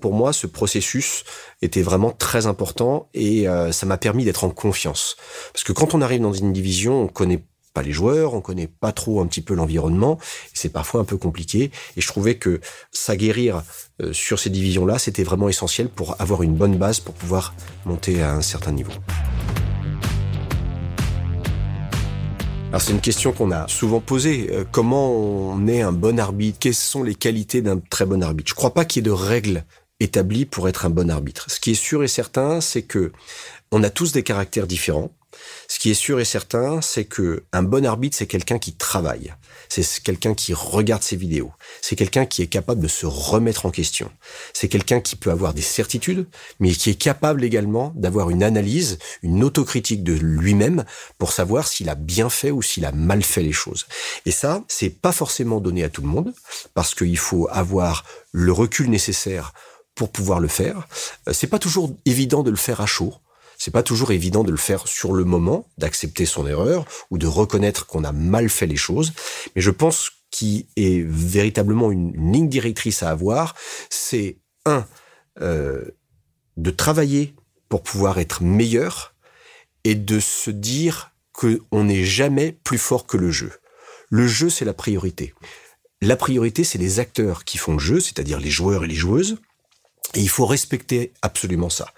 Pour 0.00 0.12
moi, 0.12 0.32
ce 0.32 0.46
processus 0.46 1.24
était 1.62 1.82
vraiment 1.82 2.12
très 2.12 2.46
important 2.46 3.08
et 3.14 3.48
euh, 3.48 3.72
ça 3.72 3.86
m'a 3.86 3.96
permis 3.96 4.24
d'être 4.24 4.44
en 4.44 4.50
confiance. 4.50 5.16
Parce 5.52 5.64
que 5.64 5.72
quand 5.72 5.94
on 5.94 6.02
arrive 6.02 6.20
dans 6.20 6.32
une 6.32 6.52
division, 6.52 7.02
on 7.02 7.08
connaît 7.08 7.42
les 7.82 7.92
joueurs, 7.92 8.34
on 8.34 8.40
connaît 8.40 8.66
pas 8.66 8.92
trop 8.92 9.20
un 9.20 9.26
petit 9.26 9.40
peu 9.40 9.54
l'environnement, 9.54 10.18
c'est 10.54 10.72
parfois 10.72 11.00
un 11.00 11.04
peu 11.04 11.16
compliqué. 11.16 11.70
Et 11.96 12.00
je 12.00 12.06
trouvais 12.06 12.36
que 12.36 12.60
s'aguerrir 12.92 13.62
euh, 14.02 14.12
sur 14.12 14.38
ces 14.38 14.50
divisions-là, 14.50 14.98
c'était 14.98 15.24
vraiment 15.24 15.48
essentiel 15.48 15.88
pour 15.88 16.20
avoir 16.20 16.42
une 16.42 16.54
bonne 16.54 16.76
base 16.76 17.00
pour 17.00 17.14
pouvoir 17.14 17.54
monter 17.84 18.22
à 18.22 18.34
un 18.34 18.42
certain 18.42 18.72
niveau. 18.72 18.92
Alors 22.68 22.82
c'est 22.82 22.92
une 22.92 23.00
question 23.00 23.32
qu'on 23.32 23.50
a 23.50 23.66
souvent 23.66 24.00
posée. 24.00 24.50
Euh, 24.52 24.64
comment 24.70 25.10
on 25.10 25.66
est 25.66 25.80
un 25.80 25.92
bon 25.92 26.18
arbitre? 26.18 26.58
Quelles 26.60 26.74
sont 26.74 27.02
les 27.02 27.14
qualités 27.14 27.62
d'un 27.62 27.78
très 27.78 28.04
bon 28.04 28.22
arbitre? 28.22 28.50
Je 28.50 28.54
crois 28.54 28.74
pas 28.74 28.84
qu'il 28.84 29.00
y 29.00 29.02
ait 29.06 29.10
de 29.10 29.10
règles 29.10 29.64
établies 30.00 30.44
pour 30.44 30.68
être 30.68 30.84
un 30.84 30.90
bon 30.90 31.10
arbitre. 31.10 31.50
Ce 31.50 31.60
qui 31.60 31.70
est 31.70 31.74
sûr 31.74 32.04
et 32.04 32.08
certain, 32.08 32.60
c'est 32.60 32.82
que 32.82 33.10
on 33.72 33.82
a 33.82 33.90
tous 33.90 34.12
des 34.12 34.22
caractères 34.22 34.66
différents. 34.66 35.10
Ce 35.68 35.78
qui 35.78 35.90
est 35.90 35.94
sûr 35.94 36.20
et 36.20 36.24
certain, 36.24 36.80
c'est 36.80 37.04
que 37.04 37.44
un 37.52 37.62
bon 37.62 37.84
arbitre, 37.84 38.16
c'est 38.16 38.26
quelqu'un 38.26 38.58
qui 38.58 38.72
travaille. 38.72 39.34
C'est 39.68 39.84
quelqu'un 40.02 40.34
qui 40.34 40.54
regarde 40.54 41.02
ses 41.02 41.16
vidéos. 41.16 41.52
C'est 41.82 41.96
quelqu'un 41.96 42.24
qui 42.24 42.42
est 42.42 42.46
capable 42.46 42.80
de 42.80 42.88
se 42.88 43.04
remettre 43.04 43.66
en 43.66 43.70
question. 43.70 44.10
C'est 44.54 44.68
quelqu'un 44.68 45.00
qui 45.00 45.16
peut 45.16 45.30
avoir 45.30 45.52
des 45.52 45.62
certitudes, 45.62 46.26
mais 46.58 46.72
qui 46.72 46.90
est 46.90 46.94
capable 46.94 47.44
également 47.44 47.92
d'avoir 47.94 48.30
une 48.30 48.42
analyse, 48.42 48.98
une 49.22 49.44
autocritique 49.44 50.02
de 50.02 50.14
lui-même 50.14 50.84
pour 51.18 51.32
savoir 51.32 51.68
s'il 51.68 51.90
a 51.90 51.94
bien 51.94 52.30
fait 52.30 52.50
ou 52.50 52.62
s'il 52.62 52.86
a 52.86 52.92
mal 52.92 53.22
fait 53.22 53.42
les 53.42 53.52
choses. 53.52 53.86
Et 54.24 54.30
ça, 54.30 54.64
c'est 54.68 54.90
pas 54.90 55.12
forcément 55.12 55.60
donné 55.60 55.84
à 55.84 55.90
tout 55.90 56.02
le 56.02 56.08
monde 56.08 56.32
parce 56.72 56.94
qu'il 56.94 57.18
faut 57.18 57.48
avoir 57.50 58.04
le 58.32 58.52
recul 58.52 58.88
nécessaire 58.88 59.52
pour 59.94 60.10
pouvoir 60.10 60.40
le 60.40 60.48
faire. 60.48 60.86
Euh, 61.28 61.32
c'est 61.32 61.48
pas 61.48 61.58
toujours 61.58 61.94
évident 62.06 62.42
de 62.42 62.50
le 62.50 62.56
faire 62.56 62.80
à 62.80 62.86
chaud. 62.86 63.14
C'est 63.58 63.72
pas 63.72 63.82
toujours 63.82 64.12
évident 64.12 64.44
de 64.44 64.52
le 64.52 64.56
faire 64.56 64.86
sur 64.86 65.12
le 65.12 65.24
moment, 65.24 65.68
d'accepter 65.78 66.26
son 66.26 66.46
erreur 66.46 66.86
ou 67.10 67.18
de 67.18 67.26
reconnaître 67.26 67.86
qu'on 67.86 68.04
a 68.04 68.12
mal 68.12 68.48
fait 68.48 68.66
les 68.66 68.76
choses. 68.76 69.12
Mais 69.56 69.62
je 69.62 69.70
pense 69.70 70.12
qu'il 70.30 70.66
est 70.76 71.04
véritablement 71.04 71.90
une, 71.90 72.32
ligne 72.32 72.48
directrice 72.48 73.02
à 73.02 73.10
avoir, 73.10 73.56
c'est 73.90 74.38
un 74.64 74.86
euh, 75.40 75.84
de 76.56 76.70
travailler 76.70 77.34
pour 77.68 77.82
pouvoir 77.82 78.18
être 78.18 78.42
meilleur 78.42 79.14
et 79.84 79.94
de 79.94 80.20
se 80.20 80.50
dire 80.50 81.12
qu'on 81.32 81.84
n'est 81.84 82.04
jamais 82.04 82.52
plus 82.52 82.78
fort 82.78 83.06
que 83.06 83.16
le 83.16 83.30
jeu. 83.30 83.52
Le 84.10 84.26
jeu, 84.26 84.50
c'est 84.50 84.64
la 84.64 84.74
priorité. 84.74 85.34
La 86.00 86.16
priorité, 86.16 86.62
c'est 86.64 86.78
les 86.78 87.00
acteurs 87.00 87.44
qui 87.44 87.58
font 87.58 87.72
le 87.72 87.78
jeu, 87.78 88.00
c'est-à-dire 88.00 88.40
les 88.40 88.50
joueurs 88.50 88.84
et 88.84 88.88
les 88.88 88.94
joueuses. 88.94 89.38
Et 90.14 90.20
il 90.20 90.28
faut 90.28 90.46
respecter 90.46 91.12
absolument 91.22 91.70
ça. 91.70 91.92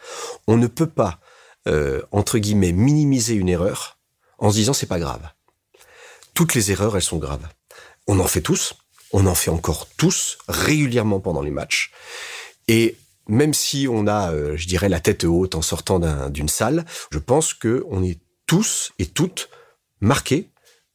On 0.46 0.56
ne 0.56 0.66
peut 0.66 0.88
pas 0.88 1.20
euh, 1.68 2.02
entre 2.10 2.38
guillemets, 2.38 2.72
minimiser 2.72 3.34
une 3.34 3.48
erreur 3.48 3.98
en 4.38 4.50
se 4.50 4.56
disant 4.56 4.72
c'est 4.72 4.86
pas 4.86 4.98
grave. 4.98 5.28
Toutes 6.34 6.54
les 6.54 6.70
erreurs, 6.70 6.96
elles 6.96 7.02
sont 7.02 7.18
graves. 7.18 7.46
On 8.06 8.18
en 8.20 8.26
fait 8.26 8.40
tous, 8.40 8.74
on 9.12 9.26
en 9.26 9.34
fait 9.34 9.50
encore 9.50 9.86
tous 9.96 10.38
régulièrement 10.48 11.20
pendant 11.20 11.42
les 11.42 11.50
matchs. 11.50 11.92
Et 12.68 12.96
même 13.28 13.54
si 13.54 13.86
on 13.88 14.06
a, 14.06 14.32
euh, 14.32 14.56
je 14.56 14.66
dirais, 14.66 14.88
la 14.88 15.00
tête 15.00 15.24
haute 15.24 15.54
en 15.54 15.62
sortant 15.62 16.00
d'une 16.30 16.48
salle, 16.48 16.84
je 17.12 17.18
pense 17.18 17.54
que 17.54 17.84
on 17.88 18.02
est 18.02 18.18
tous 18.46 18.92
et 18.98 19.06
toutes 19.06 19.48
marqués 20.00 20.49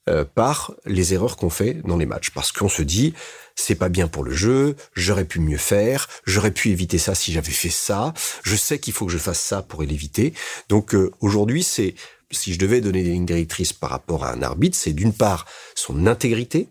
euh, 0.10 0.24
par 0.24 0.74
les 0.86 1.14
erreurs 1.14 1.38
qu'on 1.38 1.50
fait 1.50 1.76
dans 1.86 1.98
les 1.98 2.06
matchs, 2.06 2.30
parce 2.32 2.52
qu'on 2.52 2.70
se 2.70 2.82
dit 2.82 3.14
c'est 3.56 3.76
pas 3.76 3.90
bien 3.90 4.08
pour 4.08 4.24
le 4.24 4.34
jeu, 4.34 4.76
j'aurais 4.94 5.26
pu 5.26 5.40
mieux 5.40 5.58
faire, 5.58 6.08
j'aurais 6.26 6.52
pu 6.52 6.70
éviter 6.70 6.98
ça 6.98 7.16
si 7.16 7.32
j'avais 7.32 7.52
fait 7.52 7.70
ça, 7.70 8.14
je 8.44 8.56
sais 8.56 8.80
qu'il 8.80 8.94
faut 8.94 9.06
que 9.06 9.12
je 9.12 9.18
fasse 9.18 9.40
ça 9.40 9.62
pour 9.62 9.82
l'éviter. 9.82 10.34
Donc 10.70 10.94
euh, 10.94 11.12
aujourd'hui, 11.22 11.64
c'est 11.64 11.96
si 12.32 12.54
je 12.54 12.60
devais 12.60 12.82
donner 12.82 13.04
des 13.04 13.12
lignes 13.12 13.26
directrices 13.26 13.74
par 13.74 13.90
rapport 13.90 14.26
à 14.26 14.34
un 14.34 14.42
arbitre, 14.42 14.78
c'est 14.78 14.94
d'une 14.94 15.14
part 15.14 15.46
son 15.74 16.06
intégrité, 16.08 16.70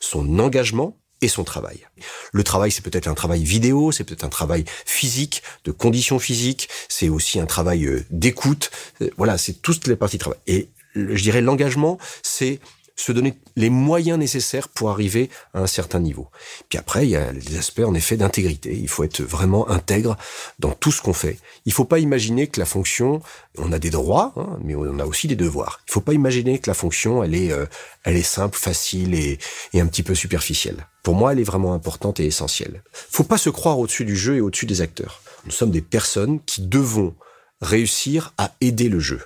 son 0.00 0.38
engagement 0.38 0.98
et 1.22 1.28
son 1.28 1.44
travail. 1.44 1.86
Le 2.32 2.44
travail, 2.44 2.70
c'est 2.70 2.82
peut-être 2.82 3.08
un 3.08 3.14
travail 3.14 3.42
vidéo, 3.42 3.90
c'est 3.90 4.04
peut-être 4.04 4.24
un 4.24 4.28
travail 4.28 4.64
physique, 4.84 5.42
de 5.64 5.70
conditions 5.70 6.18
physiques, 6.18 6.68
c'est 6.88 7.08
aussi 7.08 7.40
un 7.40 7.46
travail 7.46 7.86
euh, 7.86 8.04
d'écoute. 8.10 8.70
Euh, 9.00 9.10
voilà, 9.16 9.38
c'est 9.38 9.62
toutes 9.62 9.86
les 9.86 9.96
parties 9.96 10.18
de 10.18 10.22
travail. 10.22 10.40
Et 10.46 10.68
je 10.96 11.22
dirais 11.22 11.40
l'engagement, 11.40 11.98
c'est 12.22 12.60
se 12.96 13.12
donner 13.12 13.34
les 13.56 13.68
moyens 13.68 14.18
nécessaires 14.18 14.68
pour 14.68 14.90
arriver 14.90 15.28
à 15.52 15.60
un 15.60 15.66
certain 15.66 16.00
niveau. 16.00 16.28
Puis 16.70 16.78
après, 16.78 17.06
il 17.06 17.10
y 17.10 17.16
a 17.16 17.30
les 17.30 17.58
aspects 17.58 17.82
en 17.86 17.94
effet 17.94 18.16
d'intégrité. 18.16 18.74
Il 18.74 18.88
faut 18.88 19.04
être 19.04 19.20
vraiment 19.20 19.68
intègre 19.68 20.16
dans 20.58 20.72
tout 20.72 20.90
ce 20.90 21.02
qu'on 21.02 21.12
fait. 21.12 21.38
Il 21.66 21.72
faut 21.72 21.84
pas 21.84 21.98
imaginer 21.98 22.46
que 22.46 22.58
la 22.58 22.64
fonction, 22.64 23.20
on 23.58 23.70
a 23.72 23.78
des 23.78 23.90
droits, 23.90 24.32
hein, 24.36 24.58
mais 24.64 24.74
on 24.74 24.98
a 24.98 25.04
aussi 25.04 25.28
des 25.28 25.36
devoirs. 25.36 25.80
Il 25.88 25.92
faut 25.92 26.00
pas 26.00 26.14
imaginer 26.14 26.58
que 26.58 26.70
la 26.70 26.74
fonction, 26.74 27.22
elle 27.22 27.34
est, 27.34 27.52
euh, 27.52 27.66
elle 28.04 28.16
est 28.16 28.22
simple, 28.22 28.58
facile 28.58 29.14
et, 29.14 29.38
un 29.74 29.86
petit 29.86 30.02
peu 30.02 30.14
superficielle. 30.14 30.86
Pour 31.02 31.14
moi, 31.14 31.32
elle 31.32 31.38
est 31.38 31.44
vraiment 31.44 31.74
importante 31.74 32.18
et 32.18 32.24
essentielle. 32.24 32.82
Faut 32.92 33.24
pas 33.24 33.38
se 33.38 33.50
croire 33.50 33.78
au-dessus 33.78 34.06
du 34.06 34.16
jeu 34.16 34.36
et 34.36 34.40
au-dessus 34.40 34.66
des 34.66 34.80
acteurs. 34.80 35.20
Nous 35.44 35.52
sommes 35.52 35.70
des 35.70 35.82
personnes 35.82 36.40
qui 36.46 36.62
devons 36.62 37.14
réussir 37.60 38.32
à 38.38 38.52
aider 38.60 38.88
le 38.88 39.00
jeu. 39.00 39.20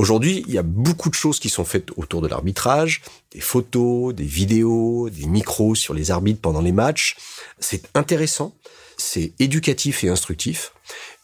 Aujourd'hui, 0.00 0.44
il 0.46 0.54
y 0.54 0.56
a 0.56 0.62
beaucoup 0.62 1.10
de 1.10 1.14
choses 1.14 1.38
qui 1.38 1.50
sont 1.50 1.66
faites 1.66 1.90
autour 1.98 2.22
de 2.22 2.26
l'arbitrage, 2.26 3.02
des 3.32 3.40
photos, 3.40 4.14
des 4.14 4.24
vidéos, 4.24 5.10
des 5.10 5.26
micros 5.26 5.74
sur 5.74 5.92
les 5.92 6.10
arbitres 6.10 6.40
pendant 6.40 6.62
les 6.62 6.72
matchs. 6.72 7.18
C'est 7.58 7.94
intéressant, 7.94 8.56
c'est 8.96 9.34
éducatif 9.38 10.02
et 10.02 10.08
instructif, 10.08 10.72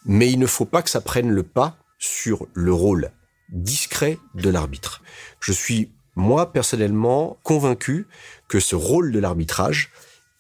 mais 0.04 0.30
il 0.30 0.38
ne 0.38 0.47
faut 0.47 0.66
pas 0.66 0.83
que 0.83 0.90
ça 0.90 1.00
prenne 1.00 1.30
le 1.30 1.42
pas 1.42 1.78
sur 1.99 2.49
le 2.52 2.71
rôle 2.71 3.12
discret 3.49 4.18
de 4.35 4.50
l'arbitre. 4.50 5.00
Je 5.40 5.52
suis, 5.52 5.90
moi, 6.14 6.52
personnellement, 6.52 7.38
convaincu 7.45 8.06
que 8.47 8.61
ce 8.61 8.76
rôle 8.76 9.11
de 9.11 9.18
l'arbitrage, 9.18 9.90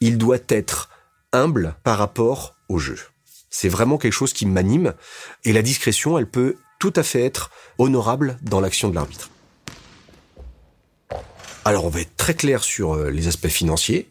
il 0.00 0.18
doit 0.18 0.44
être 0.48 0.90
humble 1.32 1.74
par 1.84 1.96
rapport 1.96 2.54
au 2.68 2.78
jeu. 2.78 2.98
C'est 3.48 3.70
vraiment 3.70 3.96
quelque 3.96 4.12
chose 4.12 4.34
qui 4.34 4.44
m'anime, 4.44 4.92
et 5.44 5.54
la 5.54 5.62
discrétion, 5.62 6.18
elle 6.18 6.28
peut 6.28 6.56
tout 6.78 6.92
à 6.96 7.02
fait 7.02 7.24
être 7.24 7.50
honorable 7.78 8.38
dans 8.42 8.60
l'action 8.60 8.88
de 8.88 8.94
l'arbitre. 8.94 9.30
Alors 11.64 11.84
on 11.84 11.88
va 11.88 12.00
être 12.00 12.16
très 12.16 12.34
clair 12.34 12.62
sur 12.62 12.94
euh, 12.94 13.10
les 13.10 13.26
aspects 13.26 13.48
financiers. 13.48 14.08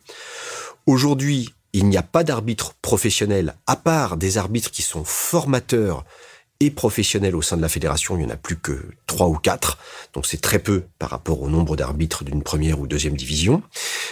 Aujourd'hui, 0.88 1.54
il 1.74 1.88
n'y 1.88 1.98
a 1.98 2.04
pas 2.04 2.24
d'arbitre 2.24 2.74
professionnel 2.82 3.56
à 3.68 3.76
part 3.76 4.18
des 4.18 4.38
arbitres 4.38 4.72
qui 4.72 4.82
sont 4.82 5.04
formateurs 5.04 6.06
et 6.60 6.72
professionnels 6.72 7.36
au 7.36 7.42
sein 7.42 7.58
de 7.58 7.62
la 7.62 7.70
fédération, 7.70 8.16
il 8.16 8.20
n'y 8.20 8.26
en 8.26 8.34
a 8.34 8.38
plus 8.38 8.56
que 8.56 8.80
trois 9.08 9.28
ou 9.28 9.36
quatre, 9.36 9.78
donc 10.14 10.26
c'est 10.26 10.40
très 10.40 10.60
peu 10.60 10.84
par 11.00 11.10
rapport 11.10 11.42
au 11.42 11.50
nombre 11.50 11.76
d'arbitres 11.76 12.24
d'une 12.24 12.44
première 12.44 12.80
ou 12.80 12.88
deuxième 12.88 13.16
division. 13.16 13.62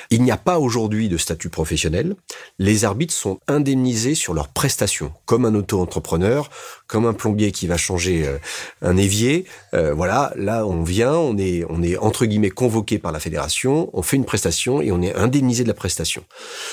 Il 0.09 0.23
n'y 0.23 0.31
a 0.31 0.37
pas 0.37 0.59
aujourd'hui 0.59 1.07
de 1.07 1.17
statut 1.17 1.49
professionnel. 1.49 2.15
Les 2.59 2.83
arbitres 2.83 3.13
sont 3.13 3.39
indemnisés 3.47 4.15
sur 4.15 4.33
leurs 4.33 4.49
prestations, 4.49 5.13
comme 5.25 5.45
un 5.45 5.55
auto-entrepreneur, 5.55 6.49
comme 6.87 7.05
un 7.05 7.13
plombier 7.13 7.51
qui 7.51 7.65
va 7.67 7.77
changer 7.77 8.27
euh, 8.27 8.37
un 8.81 8.97
évier. 8.97 9.45
Euh, 9.73 9.93
voilà, 9.93 10.33
là 10.35 10.65
on 10.65 10.83
vient, 10.83 11.13
on 11.13 11.37
est, 11.37 11.63
on 11.69 11.81
est 11.81 11.97
entre 11.97 12.25
guillemets 12.25 12.49
convoqué 12.49 12.99
par 12.99 13.13
la 13.13 13.21
fédération, 13.21 13.89
on 13.93 14.01
fait 14.01 14.17
une 14.17 14.25
prestation 14.25 14.81
et 14.81 14.91
on 14.91 15.01
est 15.01 15.15
indemnisé 15.15 15.63
de 15.63 15.69
la 15.69 15.73
prestation. 15.73 16.25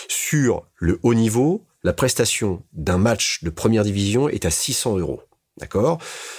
Sur 0.08 0.64
le 0.76 0.98
haut 1.02 1.14
niveau, 1.14 1.64
la 1.82 1.92
prestation 1.92 2.62
d'un 2.72 2.98
match 2.98 3.42
de 3.42 3.50
première 3.50 3.84
division 3.84 4.28
est 4.28 4.44
à 4.44 4.50
600 4.50 4.98
euros. 4.98 5.22
D'accord? 5.60 5.98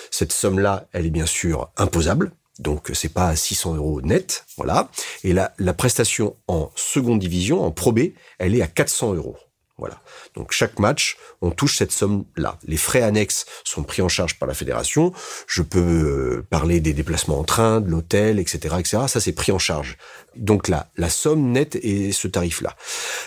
Cette 0.09 0.33
somme-là, 0.33 0.87
elle 0.91 1.05
est 1.05 1.11
bien 1.11 1.25
sûr 1.25 1.69
imposable. 1.77 2.31
Donc 2.59 2.91
c'est 2.93 3.13
pas 3.13 3.27
à 3.27 3.35
600 3.35 3.75
euros 3.75 4.01
net, 4.01 4.45
voilà. 4.57 4.89
Et 5.23 5.33
la, 5.33 5.53
la 5.57 5.73
prestation 5.73 6.35
en 6.47 6.71
seconde 6.75 7.19
division, 7.19 7.63
en 7.63 7.71
Pro 7.71 7.91
B, 7.91 8.11
elle 8.39 8.55
est 8.55 8.61
à 8.61 8.67
400 8.67 9.13
euros. 9.15 9.37
Voilà. 9.81 9.99
Donc 10.35 10.51
chaque 10.51 10.77
match, 10.77 11.17
on 11.41 11.49
touche 11.49 11.77
cette 11.77 11.91
somme-là. 11.91 12.59
Les 12.67 12.77
frais 12.77 13.01
annexes 13.01 13.47
sont 13.63 13.81
pris 13.81 14.03
en 14.03 14.09
charge 14.09 14.37
par 14.37 14.47
la 14.47 14.53
fédération. 14.53 15.11
Je 15.47 15.63
peux 15.63 15.79
euh, 15.79 16.45
parler 16.47 16.79
des 16.79 16.93
déplacements 16.93 17.39
en 17.39 17.43
train, 17.43 17.81
de 17.81 17.89
l'hôtel, 17.89 18.37
etc., 18.37 18.75
etc. 18.77 19.03
Ça 19.07 19.19
c'est 19.19 19.31
pris 19.31 19.51
en 19.51 19.57
charge. 19.57 19.97
Donc 20.35 20.67
là, 20.67 20.91
la 20.97 21.09
somme 21.09 21.51
nette 21.51 21.77
est 21.77 22.11
ce 22.11 22.27
tarif-là. 22.27 22.75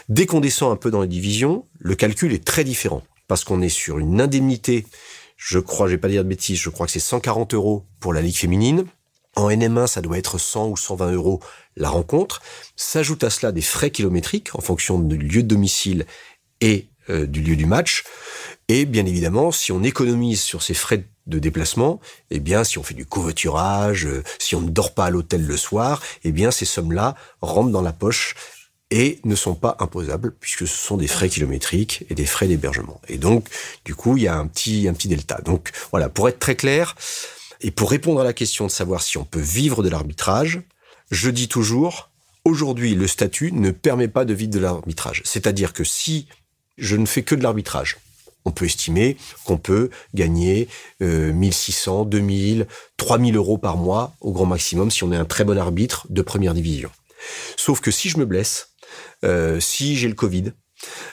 Dès 0.09 0.27
qu'on 0.27 0.39
descend 0.39 0.73
un 0.73 0.77
peu 0.77 0.93
dans 0.93 1.03
les 1.03 1.09
divisions, 1.09 1.67
le 1.81 1.97
calcul 1.97 2.33
est 2.33 2.45
très 2.45 2.63
différent 2.63 3.03
parce 3.27 3.43
qu'on 3.43 3.61
est 3.61 3.69
sur 3.69 3.99
une 3.99 4.21
indemnité 4.21 4.87
je 5.37 5.59
crois, 5.59 5.87
je 5.87 5.93
vais 5.93 5.99
pas 5.99 6.09
dire 6.09 6.25
de 6.25 6.29
bêtises, 6.29 6.59
je 6.59 6.71
crois 6.71 6.87
que 6.87 6.93
c'est 6.93 7.01
140 7.01 7.55
euros 7.55 7.85
pour 8.01 8.13
la 8.13 8.23
Ligue 8.23 8.37
féminine. 8.37 8.87
En 9.37 9.49
NM1, 9.49 9.89
ça 9.89 10.01
doit 10.01 10.19
être 10.19 10.39
100 10.39 10.69
ou 10.69 10.77
120 10.77 11.13
euros 11.13 11.41
la 11.77 11.89
rencontre. 11.89 12.41
S'ajoute 12.77 13.25
à 13.25 13.31
cela 13.31 13.51
des 13.51 13.63
frais 13.63 13.91
kilométriques 13.91 14.55
en 14.55 14.61
fonction 14.61 14.99
du 14.99 15.19
lieu 15.19 15.43
de 15.43 15.49
domicile 15.49 16.07
et 16.61 16.87
euh, 17.11 17.27
du 17.27 17.43
lieu 17.43 17.57
du 17.57 17.67
match. 17.67 18.05
Et 18.69 18.85
bien 18.85 19.05
évidemment, 19.07 19.51
si 19.51 19.73
on 19.73 19.83
économise 19.83 20.41
sur 20.41 20.63
ces 20.63 20.75
frais 20.75 21.05
de 21.27 21.39
déplacement, 21.39 22.01
eh 22.31 22.39
bien, 22.39 22.65
si 22.65 22.79
on 22.79 22.83
fait 22.83 22.95
du 22.95 23.07
covoiturage, 23.07 24.07
euh, 24.07 24.23
si 24.39 24.55
on 24.55 24.61
ne 24.61 24.71
dort 24.71 24.95
pas 24.95 25.07
à 25.07 25.11
l'hôtel 25.11 25.45
le 25.47 25.57
soir, 25.57 26.03
eh 26.23 26.33
bien, 26.33 26.51
ces 26.51 26.65
sommes-là 26.65 27.15
rentrent 27.41 27.71
dans 27.71 27.83
la 27.83 27.93
poche 27.93 28.35
et 28.95 29.19
ne 29.25 29.35
sont 29.35 29.57
pas 29.57 29.77
imposables 29.81 30.33
puisque 30.39 30.69
ce 30.69 30.77
sont 30.77 30.97
des 30.97 31.09
frais 31.09 31.29
kilométriques 31.29 32.05
et 32.11 32.15
des 32.15 32.27
frais 32.27 32.47
d'hébergement. 32.47 33.01
Et 33.09 33.19
donc, 33.19 33.49
du 33.85 33.97
coup, 33.97 34.17
il 34.17 34.23
y 34.23 34.29
a 34.29 34.37
un 34.37 34.47
petit, 34.47 34.87
un 34.87 34.93
petit 34.93 35.09
delta. 35.09 35.41
Donc, 35.45 35.73
voilà, 35.91 36.09
pour 36.09 36.29
être 36.29 36.39
très 36.39 36.55
clair, 36.55 36.95
et 37.61 37.73
pour 37.73 37.91
répondre 37.91 38.21
à 38.21 38.25
la 38.25 38.33
question 38.33 38.67
de 38.67 38.71
savoir 38.71 39.03
si 39.03 39.19
on 39.19 39.25
peut 39.25 39.41
vivre 39.41 39.83
de 39.83 39.89
l'arbitrage, 39.89 40.61
je 41.11 41.29
dis 41.29 41.49
toujours, 41.49 42.11
aujourd'hui, 42.45 42.95
le 42.95 43.09
statut 43.09 43.51
ne 43.51 43.73
permet 43.73 44.07
pas 44.07 44.25
de 44.25 44.33
vivre 44.33 44.53
de 44.53 44.61
l'arbitrage. 44.61 45.23
C'est-à-dire 45.25 45.73
que 45.73 45.83
si 45.83 46.29
je 46.79 46.95
ne 46.95 47.07
fais 47.07 47.25
que 47.25 47.35
de 47.35 47.43
l'arbitrage, 47.43 47.97
on 48.45 48.53
peut 48.53 48.67
estimer 48.67 49.17
qu'on 49.45 49.57
peut 49.57 49.91
gagner 50.15 50.69
euh, 51.03 51.33
1600, 51.33 52.05
2000, 52.05 52.69
3000 52.97 53.35
euros 53.35 53.59
par 53.59 53.77
mois 53.77 54.15
au 54.21 54.31
grand 54.31 54.47
maximum 54.47 54.93
si 54.93 55.03
on 55.03 55.11
est 55.11 55.17
un 55.17 55.25
très 55.25 55.43
bon 55.43 55.59
arbitre 55.59 56.07
de 56.11 56.23
première 56.23 56.55
division. 56.55 56.91
Sauf 57.57 57.81
que 57.81 57.91
si 57.91 58.09
je 58.09 58.19
me 58.19 58.27
blesse, 58.27 58.74
euh, 59.25 59.61
si 59.61 59.97
j'ai 59.97 60.09
le 60.09 60.15
Covid 60.15 60.53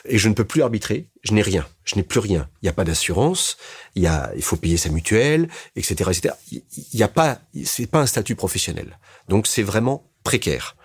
et 0.04 0.18
je 0.18 0.28
ne 0.28 0.34
peux 0.34 0.44
plus 0.44 0.62
arbitrer, 0.62 1.10
je 1.22 1.32
n'ai 1.32 1.42
rien, 1.42 1.66
je 1.84 1.96
n'ai 1.96 2.02
plus 2.02 2.20
rien. 2.20 2.48
Il 2.60 2.66
n'y 2.66 2.68
a 2.68 2.72
pas 2.72 2.84
d'assurance, 2.84 3.56
il 3.94 4.10
il 4.36 4.42
faut 4.42 4.56
payer 4.56 4.76
sa 4.76 4.90
mutuelle, 4.90 5.48
etc., 5.76 6.10
etc. 6.10 6.34
Il 6.50 6.96
n'y 6.96 7.02
a 7.02 7.08
pas, 7.08 7.40
c'est 7.64 7.86
pas 7.86 8.00
un 8.00 8.06
statut 8.06 8.34
professionnel. 8.34 8.98
Donc 9.28 9.46
c'est 9.46 9.62
vraiment 9.62 10.10
précaire. 10.24 10.76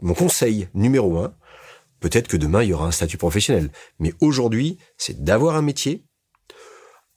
Mon 0.00 0.14
conseil 0.14 0.68
numéro 0.74 1.18
un, 1.18 1.34
peut-être 2.00 2.28
que 2.28 2.36
demain 2.36 2.62
il 2.62 2.70
y 2.70 2.72
aura 2.72 2.86
un 2.86 2.92
statut 2.92 3.18
professionnel, 3.18 3.70
mais 3.98 4.14
aujourd'hui 4.20 4.78
c'est 4.96 5.22
d'avoir 5.22 5.56
un 5.56 5.62
métier 5.62 6.04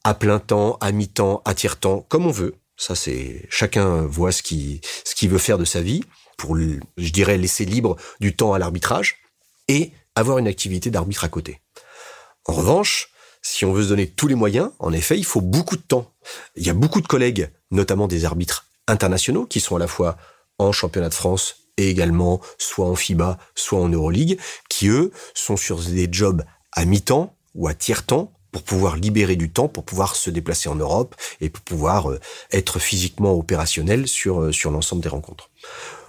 à 0.03 0.13
plein 0.13 0.39
temps, 0.39 0.77
à 0.82 0.92
mi-temps, 0.92 1.42
à 1.46 1.53
tiers-temps, 1.53 2.06
comme 2.10 2.25
on 2.25 2.32
veut. 2.32 2.56
Ça 2.75 2.96
c'est 2.96 3.46
chacun 3.50 4.01
voit 4.01 4.32
ce 4.32 4.42
qui 4.42 4.82
ce 5.06 5.15
qu'il 5.15 5.30
veut 5.30 5.38
faire 5.38 5.58
de 5.58 5.65
sa 5.65 5.82
vie 5.82 6.03
pour, 6.38 6.58
je 6.58 7.12
dirais, 7.12 7.38
laisser 7.38 7.66
libre 7.66 7.98
du 8.20 8.36
temps 8.36 8.54
à 8.54 8.60
l'arbitrage 8.60 9.18
et 9.68 9.92
avoir 10.16 10.38
une 10.38 10.48
activité 10.48 10.90
d'arbitre 10.90 11.24
à 11.24 11.30
côté. 11.30 11.62
En 12.46 12.54
revanche, 12.54 13.10
si 13.42 13.66
on 13.66 13.74
veut 13.74 13.84
se 13.84 13.90
donner 13.90 14.08
tous 14.08 14.28
les 14.28 14.36
moyens, 14.36 14.72
en 14.80 14.94
effet, 14.94 15.18
il 15.18 15.25
faut 15.25 15.42
beaucoup 15.42 15.75
de 15.75 15.82
temps. 15.82 16.12
Il 16.56 16.66
y 16.66 16.70
a 16.70 16.74
beaucoup 16.74 17.02
de 17.02 17.08
collègues, 17.08 17.50
notamment 17.72 18.08
des 18.08 18.25
arbitres 18.25 18.68
internationaux, 18.88 19.46
qui 19.46 19.60
sont 19.60 19.75
à 19.75 19.80
la 19.80 19.88
fois 19.88 20.18
en 20.60 20.72
championnat 20.72 21.10
de 21.10 21.13
France 21.13 21.56
et 21.78 21.90
également 21.90 22.40
soit 22.58 22.88
en 22.88 22.96
FIBA, 22.96 23.38
soit 23.56 23.80
en 23.80 23.90
Euroleague, 23.90 24.40
qui 24.70 24.88
eux 24.88 25.12
sont 25.34 25.58
sur 25.58 25.82
des 25.82 26.08
jobs 26.12 26.44
à 26.72 26.86
mi-temps 26.86 27.36
ou 27.56 27.68
à 27.68 27.74
tiers-temps 27.74 28.32
pour 28.52 28.63
pouvoir 28.63 28.96
libérer 28.96 29.36
du 29.36 29.52
temps, 29.52 29.68
pour 29.68 29.84
pouvoir 29.84 30.16
se 30.16 30.30
déplacer 30.30 30.70
en 30.70 30.75
Europe 30.75 31.16
et 31.42 31.50
pour 31.50 31.63
pouvoir 31.63 32.12
euh, 32.12 32.20
être 32.52 32.80
physiquement 32.80 33.34
opérationnel 33.34 34.08
sur, 34.08 34.42
euh, 34.42 34.52
sur 34.52 34.70
l'ensemble 34.70 35.02
des 35.02 35.10
rencontres. 35.10 35.50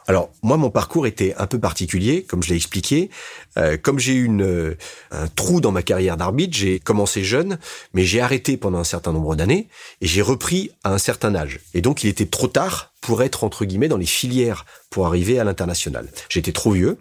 Alors 0.06 0.30
moi, 0.42 0.56
mon 0.56 0.70
parcours 0.70 1.06
était 1.06 1.34
un 1.38 1.46
peu 1.46 1.58
particulier, 1.58 2.24
comme 2.24 2.42
je 2.42 2.50
l'ai 2.50 2.56
expliqué. 2.56 3.10
Euh, 3.56 3.76
comme 3.76 3.98
j'ai 3.98 4.14
eu 4.14 4.24
une, 4.24 4.42
euh, 4.42 4.76
un 5.10 5.28
trou 5.28 5.60
dans 5.60 5.72
ma 5.72 5.82
carrière 5.82 6.16
d'arbitre, 6.16 6.56
j'ai 6.56 6.78
commencé 6.78 7.24
jeune, 7.24 7.58
mais 7.94 8.04
j'ai 8.04 8.20
arrêté 8.20 8.56
pendant 8.56 8.78
un 8.78 8.84
certain 8.84 9.12
nombre 9.12 9.36
d'années 9.36 9.68
et 10.00 10.06
j'ai 10.06 10.22
repris 10.22 10.70
à 10.82 10.92
un 10.92 10.98
certain 10.98 11.34
âge. 11.34 11.60
Et 11.72 11.80
donc 11.80 12.04
il 12.04 12.08
était 12.08 12.26
trop 12.26 12.48
tard 12.48 12.92
pour 13.00 13.22
être 13.22 13.44
entre 13.44 13.64
guillemets 13.64 13.88
dans 13.88 13.96
les 13.96 14.06
filières 14.06 14.64
pour 14.90 15.06
arriver 15.06 15.38
à 15.38 15.44
l'international. 15.44 16.08
J'étais 16.28 16.52
trop 16.52 16.72
vieux, 16.72 16.98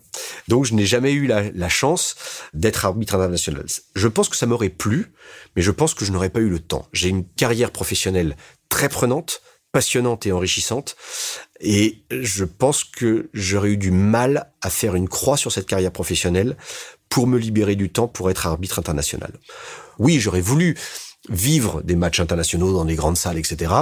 donc 0.48 0.66
je 0.66 0.74
n'ai 0.74 0.86
jamais 0.86 1.14
eu 1.14 1.28
la, 1.28 1.44
la 1.52 1.70
chance 1.70 2.16
d'être 2.54 2.86
arbitre 2.86 3.16
international. 3.16 3.66
Je 3.96 4.08
pense 4.08 4.30
que 4.30 4.36
ça 4.36 4.46
m'aurait 4.46 4.70
plu, 4.70 5.14
mais 5.56 5.62
je 5.62 5.72
pense 5.72 5.94
que 5.94 6.06
je 6.06 6.12
n'aurais 6.12 6.30
pas 6.30 6.40
eu 6.40 6.50
le 6.50 6.60
temps. 6.60 6.88
J'ai 6.94 7.10
une 7.10 7.26
carrière 7.26 7.72
professionnelle 7.72 8.36
très 8.70 8.90
prenante, 8.90 9.42
passionnante 9.74 10.26
et 10.26 10.32
enrichissante. 10.32 10.96
Et 11.60 12.04
je 12.10 12.46
pense 12.46 12.86
que 12.86 13.30
j'aurais 13.34 13.72
eu 13.72 13.78
du 13.78 13.92
mal 13.92 14.52
à 14.62 14.70
faire 14.70 14.96
une 14.96 15.10
croix 15.10 15.36
sur 15.36 15.52
cette 15.52 15.66
carrière 15.66 15.92
professionnelle 15.92 16.56
pour 17.10 17.28
me 17.28 17.38
libérer 17.38 17.76
du 17.76 17.90
temps 17.90 18.08
pour 18.08 18.30
être 18.32 18.48
arbitre 18.48 18.80
international. 18.80 19.34
Oui, 20.00 20.20
j'aurais 20.20 20.42
voulu 20.42 20.78
vivre 21.30 21.82
des 21.82 21.96
matchs 21.96 22.20
internationaux 22.20 22.72
dans 22.72 22.86
des 22.86 22.96
grandes 22.96 23.18
salles, 23.18 23.38
etc. 23.38 23.74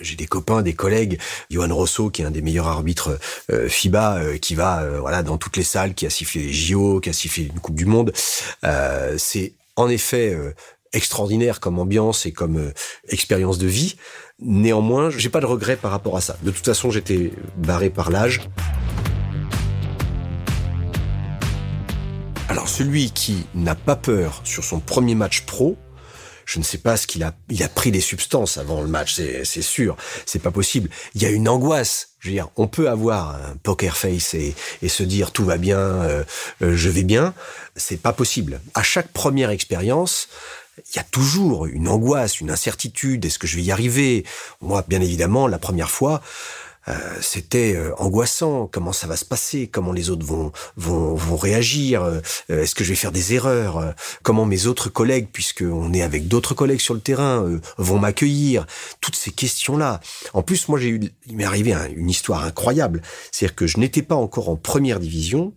J'ai 0.00 0.16
des 0.16 0.26
copains, 0.26 0.62
des 0.62 0.72
collègues, 0.72 1.18
Johan 1.50 1.74
Rosso, 1.74 2.10
qui 2.10 2.22
est 2.22 2.24
un 2.24 2.30
des 2.30 2.42
meilleurs 2.42 2.68
arbitres 2.68 3.18
euh, 3.50 3.68
FIBA, 3.68 4.16
euh, 4.16 4.38
qui 4.38 4.54
va 4.54 4.82
euh, 4.82 5.00
voilà 5.00 5.22
dans 5.22 5.36
toutes 5.36 5.56
les 5.56 5.62
salles, 5.62 5.94
qui 5.94 6.06
a 6.06 6.10
sifflé 6.10 6.42
les 6.42 6.52
JO, 6.52 7.00
qui 7.00 7.10
a 7.10 7.12
sifflé 7.12 7.44
une 7.44 7.60
Coupe 7.60 7.76
du 7.76 7.86
Monde. 7.86 8.12
c'est 9.18 9.52
en 9.76 9.88
effet 9.88 10.36
extraordinaire 10.92 11.60
comme 11.60 11.78
ambiance 11.78 12.26
et 12.26 12.32
comme 12.32 12.72
expérience 13.08 13.58
de 13.58 13.66
vie. 13.66 13.96
Néanmoins, 14.42 15.10
j'ai 15.10 15.28
pas 15.28 15.40
de 15.40 15.46
regret 15.46 15.76
par 15.76 15.90
rapport 15.90 16.16
à 16.16 16.20
ça. 16.20 16.36
De 16.42 16.50
toute 16.50 16.64
façon, 16.64 16.90
j'étais 16.90 17.32
barré 17.56 17.90
par 17.90 18.10
l'âge. 18.10 18.40
Alors 22.48 22.68
celui 22.68 23.10
qui 23.10 23.46
n'a 23.54 23.74
pas 23.74 23.96
peur 23.96 24.40
sur 24.44 24.64
son 24.64 24.80
premier 24.80 25.14
match 25.14 25.42
pro, 25.42 25.76
je 26.46 26.58
ne 26.58 26.64
sais 26.64 26.78
pas 26.78 26.96
ce 26.96 27.06
qu'il 27.06 27.22
a. 27.22 27.32
Il 27.48 27.62
a 27.62 27.68
pris 27.68 27.92
des 27.92 28.00
substances 28.00 28.56
avant 28.56 28.80
le 28.80 28.88
match, 28.88 29.14
c'est 29.44 29.62
sûr. 29.62 29.96
C'est 30.26 30.42
pas 30.42 30.50
possible. 30.50 30.90
Il 31.14 31.22
y 31.22 31.26
a 31.26 31.30
une 31.30 31.48
angoisse. 31.48 32.08
Je 32.18 32.28
veux 32.28 32.34
dire, 32.34 32.48
on 32.56 32.66
peut 32.66 32.88
avoir 32.88 33.36
un 33.36 33.56
poker 33.62 33.96
face 33.96 34.34
et, 34.34 34.54
et 34.82 34.88
se 34.88 35.02
dire 35.02 35.30
tout 35.30 35.44
va 35.44 35.58
bien, 35.58 35.78
euh, 35.78 36.24
euh, 36.62 36.74
je 36.74 36.88
vais 36.88 37.04
bien. 37.04 37.34
C'est 37.76 38.02
pas 38.02 38.12
possible. 38.12 38.60
À 38.74 38.82
chaque 38.82 39.12
première 39.12 39.50
expérience, 39.50 40.28
il 40.78 40.96
y 40.96 40.98
a 40.98 41.04
toujours 41.04 41.66
une 41.66 41.88
angoisse, 41.88 42.40
une 42.40 42.50
incertitude. 42.50 43.24
Est-ce 43.24 43.38
que 43.38 43.46
je 43.46 43.56
vais 43.56 43.62
y 43.62 43.70
arriver? 43.70 44.24
Moi, 44.60 44.84
bien 44.88 45.00
évidemment, 45.00 45.46
la 45.46 45.58
première 45.58 45.90
fois, 45.90 46.22
euh, 46.88 46.94
c'était 47.20 47.76
euh, 47.76 47.94
angoissant. 47.98 48.68
Comment 48.70 48.92
ça 48.92 49.06
va 49.06 49.16
se 49.16 49.24
passer? 49.24 49.68
Comment 49.68 49.92
les 49.92 50.10
autres 50.10 50.24
vont 50.24 50.52
vont, 50.76 51.14
vont 51.14 51.36
réagir? 51.36 52.02
Euh, 52.02 52.20
Est-ce 52.48 52.74
que 52.74 52.84
je 52.84 52.90
vais 52.90 52.96
faire 52.96 53.12
des 53.12 53.34
erreurs? 53.34 53.94
Comment 54.22 54.46
mes 54.46 54.66
autres 54.66 54.88
collègues, 54.88 55.28
puisque 55.32 55.62
on 55.62 55.92
est 55.92 56.02
avec 56.02 56.28
d'autres 56.28 56.54
collègues 56.54 56.80
sur 56.80 56.94
le 56.94 57.00
terrain, 57.00 57.60
vont 57.76 57.98
m'accueillir? 57.98 58.66
Toutes 59.00 59.16
ces 59.16 59.30
questions-là. 59.30 60.00
En 60.32 60.42
plus, 60.42 60.68
moi, 60.68 60.78
j'ai 60.78 60.88
eu, 60.88 61.00
il 61.26 61.36
m'est 61.36 61.44
arrivé 61.44 61.74
une 61.94 62.08
histoire 62.08 62.44
incroyable. 62.44 63.02
C'est-à-dire 63.30 63.54
que 63.54 63.66
je 63.66 63.78
n'étais 63.78 64.02
pas 64.02 64.16
encore 64.16 64.48
en 64.48 64.56
première 64.56 65.00
division. 65.00 65.52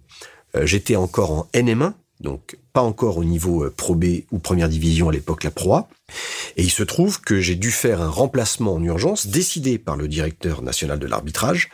J'étais 0.61 0.95
encore 0.95 1.31
en 1.31 1.47
NM1, 1.53 1.93
donc 2.23 2.57
pas 2.71 2.81
encore 2.81 3.17
au 3.17 3.23
niveau 3.23 3.69
Pro 3.69 3.93
B 3.93 4.23
ou 4.31 4.39
première 4.39 4.69
division 4.69 5.09
à 5.09 5.11
l'époque 5.11 5.43
la 5.43 5.51
Pro. 5.51 5.81
Et 6.57 6.63
il 6.63 6.71
se 6.71 6.83
trouve 6.83 7.21
que 7.21 7.39
j'ai 7.39 7.55
dû 7.55 7.71
faire 7.71 8.01
un 8.01 8.09
remplacement 8.09 8.73
en 8.73 8.83
urgence 8.83 9.27
décidé 9.27 9.77
par 9.77 9.95
le 9.95 10.07
directeur 10.07 10.61
national 10.61 10.99
de 10.99 11.07
l'arbitrage 11.07 11.69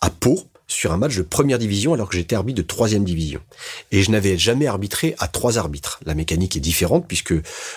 à 0.00 0.10
Pau 0.10 0.38
sur 0.66 0.92
un 0.92 0.96
match 0.96 1.16
de 1.16 1.22
première 1.22 1.58
division 1.58 1.94
alors 1.94 2.08
que 2.08 2.16
j'étais 2.16 2.34
arbitre 2.34 2.56
de 2.56 2.66
troisième 2.66 3.04
division. 3.04 3.40
Et 3.92 4.02
je 4.02 4.10
n'avais 4.10 4.38
jamais 4.38 4.66
arbitré 4.66 5.14
à 5.18 5.28
trois 5.28 5.58
arbitres. 5.58 6.00
La 6.06 6.14
mécanique 6.14 6.56
est 6.56 6.60
différente 6.60 7.06
puisque 7.06 7.34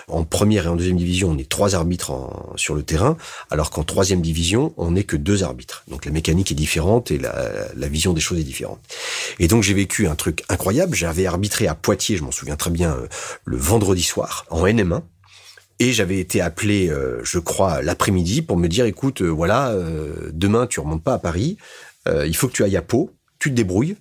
en 0.07 0.23
première 0.23 0.65
et 0.65 0.69
en 0.69 0.75
deuxième 0.75 0.97
division, 0.97 1.31
on 1.31 1.37
est 1.37 1.49
trois 1.49 1.75
arbitres 1.75 2.13
sur 2.55 2.75
le 2.75 2.83
terrain, 2.83 3.17
alors 3.49 3.69
qu'en 3.69 3.83
troisième 3.83 4.21
division, 4.21 4.73
on 4.77 4.91
n'est 4.91 5.03
que 5.03 5.17
deux 5.17 5.43
arbitres. 5.43 5.83
Donc 5.87 6.05
la 6.05 6.11
mécanique 6.11 6.51
est 6.51 6.55
différente 6.55 7.11
et 7.11 7.17
la, 7.17 7.67
la 7.75 7.87
vision 7.87 8.13
des 8.13 8.21
choses 8.21 8.39
est 8.39 8.43
différente. 8.43 8.79
Et 9.39 9.47
donc 9.47 9.63
j'ai 9.63 9.73
vécu 9.73 10.07
un 10.07 10.15
truc 10.15 10.43
incroyable. 10.49 10.95
J'avais 10.95 11.25
arbitré 11.25 11.67
à 11.67 11.75
Poitiers, 11.75 12.17
je 12.17 12.23
m'en 12.23 12.31
souviens 12.31 12.55
très 12.55 12.71
bien, 12.71 12.91
euh, 12.91 13.07
le 13.45 13.57
vendredi 13.57 14.03
soir, 14.03 14.45
en 14.49 14.65
NM1. 14.65 15.01
Et 15.79 15.93
j'avais 15.93 16.19
été 16.19 16.41
appelé, 16.41 16.89
euh, 16.89 17.19
je 17.23 17.37
crois, 17.37 17.83
l'après-midi 17.83 18.41
pour 18.41 18.57
me 18.57 18.67
dire, 18.67 18.85
écoute, 18.85 19.21
euh, 19.21 19.27
voilà, 19.27 19.69
euh, 19.69 20.31
demain 20.33 20.65
tu 20.65 20.79
remontes 20.79 21.03
pas 21.03 21.13
à 21.13 21.19
Paris, 21.19 21.57
il 22.25 22.35
faut 22.35 22.47
que 22.47 22.53
tu 22.53 22.63
ailles 22.63 22.77
à 22.77 22.81
Pau, 22.81 23.11
tu 23.39 23.49
te 23.49 23.55
débrouilles. 23.55 23.95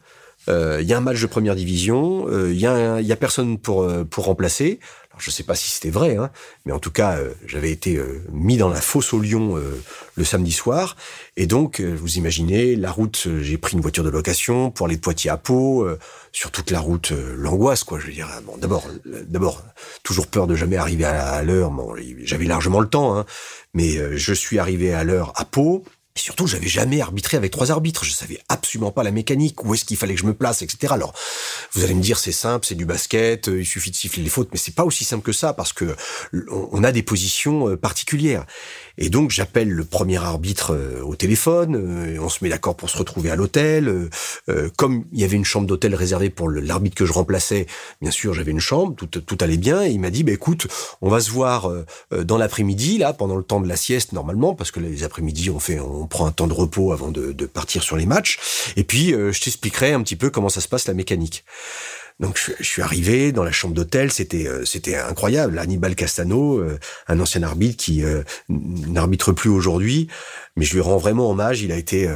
Il 0.49 0.85
y 0.85 0.93
a 0.93 0.97
un 0.97 1.01
match 1.01 1.21
de 1.21 1.27
première 1.27 1.57
division, 1.57 2.29
il 2.49 2.59
y, 2.59 2.67
a, 2.67 3.17
personne 3.17 3.59
pour 3.59 3.85
remplacer. 4.17 4.79
Je 5.19 5.31
ne 5.31 5.33
sais 5.33 5.45
pas 5.45 5.55
si 5.55 5.71
c'était 5.71 5.91
vrai, 5.91 6.17
hein, 6.17 6.31
mais 6.67 6.73
en 6.73 6.79
tout 6.79 6.91
cas, 6.91 7.17
euh, 7.17 7.33
j'avais 7.47 7.71
été 7.71 7.97
euh, 7.97 8.23
mis 8.33 8.59
dans 8.59 8.69
la 8.69 8.83
fosse 8.83 9.15
au 9.15 9.23
euh, 9.23 9.83
le 10.15 10.25
samedi 10.25 10.53
soir. 10.53 10.97
Et 11.39 11.47
donc, 11.47 11.81
vous 11.81 12.19
imaginez, 12.19 12.77
la 12.77 12.91
route, 12.91 13.29
j'ai 13.41 13.57
pris 13.57 13.75
une 13.75 13.81
voiture 13.81 14.05
de 14.05 14.11
location 14.11 14.71
pour 14.71 14.87
aller 14.87 14.97
de 14.97 15.01
Poitiers 15.01 15.31
à 15.31 15.37
Pau. 15.37 15.87
sur 16.33 16.51
toute 16.51 16.71
la 16.71 16.81
route, 16.81 17.13
l'angoisse, 17.37 17.85
quoi. 17.85 17.99
Je 17.99 18.07
veux 18.07 18.13
dire, 18.13 18.29
d'abord, 18.59 18.85
d'abord, 19.05 19.63
toujours 20.03 20.27
peur 20.27 20.47
de 20.47 20.55
jamais 20.55 20.77
arriver 20.77 21.05
à, 21.05 21.43
l'heure. 21.43 21.73
J'avais 22.23 22.45
largement 22.45 22.81
le 22.81 22.89
temps, 22.89 23.17
hein, 23.17 23.25
mais 23.75 24.17
je 24.17 24.33
suis 24.33 24.59
arrivé 24.59 24.93
à 24.93 25.05
l'heure 25.05 25.33
à 25.37 25.45
Pau. 25.45 25.85
Et 26.17 26.19
surtout, 26.19 26.47
j'avais 26.47 26.67
jamais 26.67 27.01
arbitré 27.01 27.37
avec 27.37 27.53
trois 27.53 27.71
arbitres. 27.71 28.05
Je 28.05 28.13
savais 28.13 28.41
absolument 28.49 28.91
pas 28.91 29.03
la 29.03 29.11
mécanique, 29.11 29.63
où 29.65 29.75
est-ce 29.75 29.85
qu'il 29.85 29.99
fallait 29.99 30.15
que 30.15 30.21
je 30.21 30.27
me 30.27 30.33
place, 30.33 30.63
etc. 30.63 30.93
Alors, 30.95 31.13
vous 31.73 31.85
allez 31.85 31.95
me 31.95 32.01
dire, 32.01 32.19
c'est 32.19 32.33
simple, 32.33 32.67
c'est 32.67 32.75
du 32.75 32.87
basket, 32.87 33.49
euh, 33.49 33.61
il 33.61 33.67
suffit 33.67 33.91
de 33.91 33.97
siffler 33.97 34.23
les 34.23 34.31
fautes, 34.31 34.49
mais 34.53 34.59
c'est 34.59 34.75
pas 34.75 34.85
aussi 34.85 35.05
simple 35.05 35.23
que 35.23 35.33
ça 35.33 35.53
parce 35.53 35.73
que 35.75 35.95
on 36.51 36.83
a 36.85 36.93
des 36.93 37.03
positions 37.03 37.69
euh, 37.69 37.77
particulières. 37.77 38.47
Et 38.99 39.11
donc 39.11 39.31
j'appelle 39.31 39.69
le 39.69 39.85
premier 39.85 40.17
arbitre 40.17 40.75
euh, 40.75 41.03
au 41.03 41.17
téléphone, 41.17 42.17
on 42.19 42.31
se 42.31 42.43
met 42.43 42.49
d'accord 42.49 42.77
pour 42.77 42.89
se 42.89 42.97
retrouver 42.97 43.31
à 43.31 43.37
l'hôtel. 43.37 44.09
Comme 44.77 45.05
il 45.13 45.21
y 45.21 45.25
avait 45.25 45.37
une 45.37 45.45
chambre 45.45 45.67
d'hôtel 45.67 45.95
réservée 45.95 46.31
pour 46.31 46.49
l'arbitre 46.49 46.97
que 46.97 47.05
je 47.05 47.13
remplaçais, 47.13 47.67
bien 48.01 48.11
sûr 48.11 48.33
j'avais 48.33 48.53
une 48.53 48.61
chambre, 48.61 48.95
tout, 48.95 49.07
tout 49.07 49.39
allait 49.41 49.57
bien. 49.59 49.85
Et 49.85 49.91
il 49.91 50.01
m'a 50.01 50.11
dit, 50.11 50.25
bah, 50.25 50.33
écoute, 50.33 50.67
on 51.03 51.11
va 51.11 51.21
se 51.21 51.31
voir 51.31 51.71
dans 52.11 52.39
l'après-midi, 52.39 52.99
là, 52.99 53.13
pendant 53.13 53.37
le 53.37 53.43
temps 53.43 53.61
de 53.61 53.69
la 53.69 53.77
sieste 53.77 54.13
normalement, 54.13 54.55
parce 54.55 54.71
que 54.71 54.81
les 54.81 55.05
après-midi 55.05 55.51
on 55.51 55.61
fait, 55.61 55.79
on 55.81 56.06
prend 56.07 56.27
un 56.27 56.33
temps 56.33 56.47
de 56.47 56.53
repos 56.53 56.93
avant 56.93 57.11
de, 57.11 57.33
partir 57.47 57.83
sur 57.83 57.97
les 57.97 58.07
matchs. 58.07 58.39
Et 58.77 58.85
puis 58.85 59.11
je 59.11 59.41
t'expliquerai 59.41 59.93
un 59.93 60.03
petit 60.03 60.17
peu 60.17 60.31
comment 60.31 60.49
ça 60.49 60.61
se 60.61 60.69
passe 60.69 60.87
la 60.87 60.95
mécanique. 60.95 61.45
Donc 62.19 62.41
je, 62.59 62.65
suis 62.65 62.81
arrivé 62.81 63.33
dans 63.33 63.45
la 63.45 63.53
chambre 63.53 63.75
d'hôtel, 63.75 64.11
c'était 64.11 64.47
euh, 64.47 65.09
incroyable. 65.09 65.59
Hannibal 65.59 65.95
Castano, 65.95 66.59
euh, 66.59 66.79
un 67.09 67.21
ancien 67.21 67.43
arbitre 67.43 67.77
qui 67.77 68.03
euh, 68.05 68.23
n'arbitre 68.49 69.33
plus 69.33 69.51
aujourd'hui, 69.51 70.09
mais 70.57 70.65
je 70.65 70.75
lui 70.75 70.81
rends 70.81 70.97
vraiment 70.97 71.31
hommage. 71.31 71.61
Il 71.61 71.73
a 71.73 71.77
été 71.77 72.09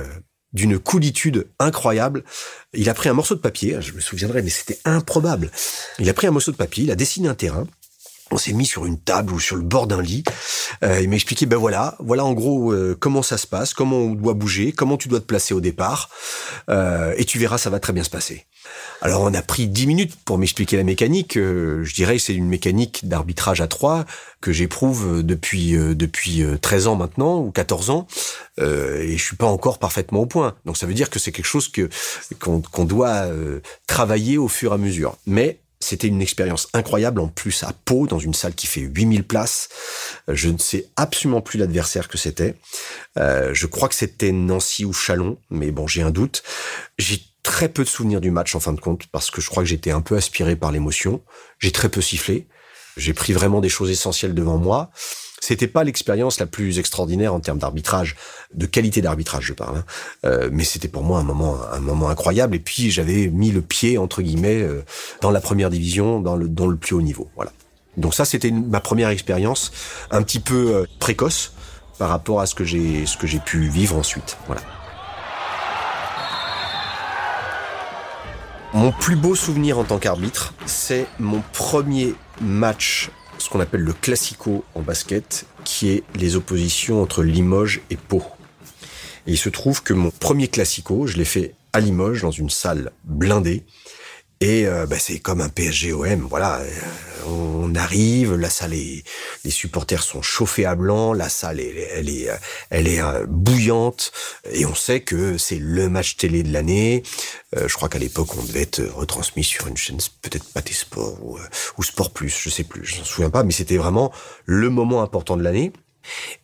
d'une 0.52 0.78
coolitude 0.78 1.48
incroyable. 1.58 2.24
Il 2.72 2.88
a 2.88 2.94
pris 2.94 3.08
un 3.10 3.12
morceau 3.12 3.34
de 3.34 3.40
papier, 3.40 3.76
je 3.80 3.92
me 3.92 4.00
souviendrai, 4.00 4.42
mais 4.42 4.50
c'était 4.50 4.78
improbable. 4.86 5.50
Il 5.98 6.08
a 6.08 6.14
pris 6.14 6.26
un 6.26 6.30
morceau 6.30 6.50
de 6.50 6.56
papier, 6.56 6.84
il 6.84 6.90
a 6.90 6.96
dessiné 6.96 7.28
un 7.28 7.34
terrain. 7.34 7.66
On 8.30 8.38
s'est 8.38 8.52
mis 8.52 8.66
sur 8.66 8.86
une 8.86 8.98
table 8.98 9.32
ou 9.32 9.40
sur 9.40 9.56
le 9.56 9.62
bord 9.62 9.86
d'un 9.86 10.02
lit. 10.02 10.24
il 10.82 11.08
m'a 11.08 11.16
expliqué, 11.16 11.46
ben 11.46 11.56
voilà, 11.56 11.96
voilà 11.98 12.24
en 12.24 12.32
gros 12.32 12.74
comment 12.98 13.22
ça 13.22 13.38
se 13.38 13.46
passe, 13.46 13.74
comment 13.74 13.96
on 13.96 14.14
doit 14.14 14.34
bouger, 14.34 14.72
comment 14.72 14.96
tu 14.96 15.08
dois 15.08 15.20
te 15.20 15.26
placer 15.26 15.54
au 15.54 15.60
départ, 15.60 16.10
et 16.68 17.24
tu 17.24 17.38
verras, 17.38 17.58
ça 17.58 17.70
va 17.70 17.80
très 17.80 17.92
bien 17.92 18.04
se 18.04 18.10
passer. 18.10 18.46
Alors 19.02 19.22
on 19.22 19.32
a 19.32 19.42
pris 19.42 19.66
dix 19.66 19.86
minutes 19.86 20.16
pour 20.24 20.38
m'expliquer 20.38 20.76
la 20.76 20.82
mécanique. 20.82 21.36
Euh, 21.36 21.82
je 21.84 21.94
dirais 21.94 22.16
que 22.16 22.22
c'est 22.22 22.34
une 22.34 22.48
mécanique 22.48 23.08
d'arbitrage 23.08 23.60
à 23.60 23.66
trois 23.66 24.04
que 24.40 24.52
j'éprouve 24.52 25.22
depuis 25.22 25.76
euh, 25.76 25.94
depuis 25.94 26.44
13 26.60 26.86
euh, 26.86 26.90
ans 26.90 26.96
maintenant 26.96 27.38
ou 27.38 27.50
14 27.50 27.90
ans 27.90 28.06
et 28.58 29.16
je 29.16 29.22
suis 29.22 29.36
pas 29.36 29.46
encore 29.46 29.78
parfaitement 29.78 30.20
au 30.20 30.26
point. 30.26 30.54
Donc 30.66 30.76
ça 30.76 30.86
veut 30.86 30.92
dire 30.92 31.08
que 31.08 31.18
c'est 31.18 31.32
quelque 31.32 31.46
chose 31.46 31.68
que 31.68 31.88
qu'on 32.38 32.84
doit 32.84 33.26
travailler 33.86 34.36
au 34.36 34.48
fur 34.48 34.72
et 34.72 34.74
à 34.74 34.78
mesure. 34.78 35.16
Mais 35.26 35.60
c'était 35.80 36.08
une 36.08 36.20
expérience 36.20 36.68
incroyable 36.74 37.20
en 37.20 37.28
plus 37.28 37.62
à 37.62 37.72
Pau 37.72 38.06
dans 38.06 38.18
une 38.18 38.34
salle 38.34 38.54
qui 38.54 38.66
fait 38.66 38.82
8000 38.82 39.24
places. 39.24 39.68
Je 40.28 40.48
ne 40.48 40.58
sais 40.58 40.86
absolument 40.96 41.40
plus 41.40 41.58
l'adversaire 41.58 42.08
que 42.08 42.18
c'était. 42.18 42.54
je 43.16 43.66
crois 43.66 43.88
que 43.88 43.94
c'était 43.94 44.32
Nancy 44.32 44.84
ou 44.84 44.92
Chalon, 44.92 45.38
mais 45.50 45.70
bon, 45.70 45.86
j'ai 45.86 46.02
un 46.02 46.10
doute. 46.10 46.42
J'ai 46.98 47.22
très 47.42 47.68
peu 47.68 47.84
de 47.84 47.88
souvenirs 47.88 48.20
du 48.20 48.30
match 48.30 48.54
en 48.54 48.60
fin 48.60 48.72
de 48.72 48.80
compte 48.80 49.06
parce 49.06 49.30
que 49.30 49.40
je 49.40 49.48
crois 49.48 49.62
que 49.62 49.68
j'étais 49.68 49.90
un 49.90 50.00
peu 50.00 50.16
aspiré 50.16 50.56
par 50.56 50.72
l'émotion. 50.72 51.22
J'ai 51.58 51.72
très 51.72 51.88
peu 51.88 52.00
sifflé. 52.00 52.46
J'ai 52.96 53.14
pris 53.14 53.32
vraiment 53.32 53.60
des 53.60 53.68
choses 53.68 53.90
essentielles 53.90 54.34
devant 54.34 54.58
moi. 54.58 54.90
C'était 55.40 55.66
pas 55.66 55.84
l'expérience 55.84 56.38
la 56.38 56.46
plus 56.46 56.78
extraordinaire 56.78 57.34
en 57.34 57.40
termes 57.40 57.58
d'arbitrage, 57.58 58.16
de 58.54 58.66
qualité 58.66 59.00
d'arbitrage, 59.00 59.44
je 59.46 59.52
parle. 59.54 59.78
Hein. 59.78 59.84
Euh, 60.26 60.50
mais 60.52 60.64
c'était 60.64 60.88
pour 60.88 61.02
moi 61.02 61.18
un 61.18 61.22
moment, 61.22 61.56
un 61.72 61.80
moment 61.80 62.10
incroyable. 62.10 62.54
Et 62.56 62.60
puis 62.60 62.90
j'avais 62.90 63.28
mis 63.28 63.50
le 63.50 63.62
pied 63.62 63.96
entre 63.96 64.22
guillemets 64.22 64.60
euh, 64.60 64.84
dans 65.22 65.30
la 65.30 65.40
première 65.40 65.70
division, 65.70 66.20
dans 66.20 66.36
le, 66.36 66.48
dans 66.48 66.66
le 66.66 66.76
plus 66.76 66.94
haut 66.94 67.02
niveau. 67.02 67.30
Voilà. 67.36 67.52
Donc 67.96 68.14
ça, 68.14 68.24
c'était 68.24 68.50
ma 68.50 68.80
première 68.80 69.08
expérience, 69.08 69.72
un 70.10 70.22
petit 70.22 70.40
peu 70.40 70.74
euh, 70.74 70.86
précoce 70.98 71.52
par 71.98 72.08
rapport 72.08 72.40
à 72.40 72.46
ce 72.46 72.54
que 72.54 72.64
j'ai, 72.64 73.04
ce 73.06 73.16
que 73.16 73.26
j'ai 73.26 73.40
pu 73.40 73.68
vivre 73.68 73.96
ensuite. 73.96 74.36
Voilà. 74.46 74.62
Mon 78.72 78.92
plus 78.92 79.16
beau 79.16 79.34
souvenir 79.34 79.78
en 79.78 79.84
tant 79.84 79.98
qu'arbitre, 79.98 80.54
c'est 80.64 81.06
mon 81.18 81.42
premier 81.52 82.14
match, 82.40 83.10
ce 83.40 83.48
qu'on 83.48 83.60
appelle 83.60 83.80
le 83.80 83.92
classico 83.92 84.64
en 84.74 84.82
basket, 84.82 85.46
qui 85.64 85.88
est 85.88 86.04
les 86.14 86.36
oppositions 86.36 87.02
entre 87.02 87.22
Limoges 87.22 87.80
et 87.90 87.96
Pau. 87.96 88.22
Et 89.26 89.32
il 89.32 89.38
se 89.38 89.48
trouve 89.48 89.82
que 89.82 89.94
mon 89.94 90.10
premier 90.10 90.48
classico, 90.48 91.06
je 91.06 91.16
l'ai 91.16 91.24
fait 91.24 91.54
à 91.72 91.80
Limoges, 91.80 92.22
dans 92.22 92.30
une 92.30 92.50
salle 92.50 92.92
blindée. 93.04 93.64
Et 94.42 94.66
euh, 94.66 94.86
bah, 94.86 94.98
c'est 94.98 95.18
comme 95.18 95.42
un 95.42 95.50
PSGOM, 95.50 96.26
voilà. 96.30 96.60
Euh, 96.60 96.70
on 97.26 97.74
arrive, 97.74 98.36
la 98.36 98.48
salle 98.48 98.72
est, 98.72 99.06
les 99.44 99.50
supporters 99.50 100.02
sont 100.02 100.22
chauffés 100.22 100.64
à 100.64 100.74
blanc, 100.74 101.12
la 101.12 101.28
salle 101.28 101.60
elle, 101.60 101.76
elle 101.76 102.08
est, 102.08 102.28
elle 102.70 102.88
est 102.88 103.02
euh, 103.02 103.26
bouillante, 103.28 104.10
et 104.50 104.64
on 104.64 104.74
sait 104.74 105.00
que 105.00 105.36
c'est 105.36 105.58
le 105.58 105.90
match 105.90 106.16
télé 106.16 106.42
de 106.42 106.50
l'année. 106.50 107.02
je 107.54 107.72
crois 107.74 107.90
qu'à 107.90 107.98
l'époque 107.98 108.34
on 108.38 108.42
devait 108.42 108.62
être 108.62 108.80
retransmis 108.80 109.44
sur 109.44 109.66
une 109.66 109.76
chaîne 109.76 109.98
peut-être 110.22 110.50
pas 110.54 110.62
des 110.62 110.72
sports 110.72 111.18
ou, 111.22 111.38
ou 111.76 111.82
Sport 111.82 112.10
Plus, 112.10 112.34
je 112.42 112.48
sais 112.48 112.64
plus, 112.64 112.86
je 112.86 112.96
m'en 112.96 113.04
souviens 113.04 113.30
pas, 113.30 113.44
mais 113.44 113.52
c'était 113.52 113.76
vraiment 113.76 114.10
le 114.46 114.70
moment 114.70 115.02
important 115.02 115.36
de 115.36 115.42
l'année. 115.42 115.72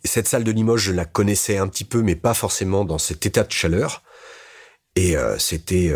Cette 0.05 0.29
salle 0.29 0.45
de 0.45 0.53
Limoges, 0.53 0.83
je 0.83 0.93
la 0.93 1.07
connaissais 1.07 1.57
un 1.57 1.69
petit 1.69 1.85
peu, 1.85 2.03
mais 2.03 2.15
pas 2.15 2.35
forcément 2.35 2.85
dans 2.85 2.99
cet 2.99 3.25
état 3.25 3.43
de 3.43 3.53
chaleur. 3.53 4.03
Et 4.95 5.17
c'était 5.39 5.93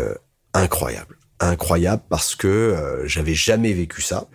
incroyable 0.53 1.17
incroyable 1.41 2.03
parce 2.09 2.35
que 2.35 2.47
euh, 2.47 3.07
j'avais 3.07 3.33
jamais 3.33 3.73
vécu 3.73 4.01
ça. 4.01 4.27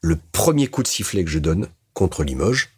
Le 0.00 0.18
premier 0.32 0.68
coup 0.68 0.82
de 0.82 0.88
sifflet 0.88 1.24
que 1.24 1.30
je 1.30 1.38
donne 1.38 1.68
contre 1.92 2.24
Limoges, 2.24 2.70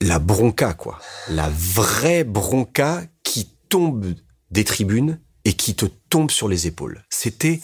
la 0.00 0.18
bronca, 0.18 0.74
quoi. 0.74 0.98
La 1.28 1.50
vraie 1.50 2.24
bronca 2.24 3.02
qui 3.22 3.50
tombe 3.68 4.14
des 4.50 4.64
tribunes 4.64 5.20
et 5.44 5.54
qui 5.54 5.74
te 5.74 5.86
tombe 6.08 6.30
sur 6.30 6.48
les 6.48 6.66
épaules. 6.66 7.04
C'était 7.08 7.60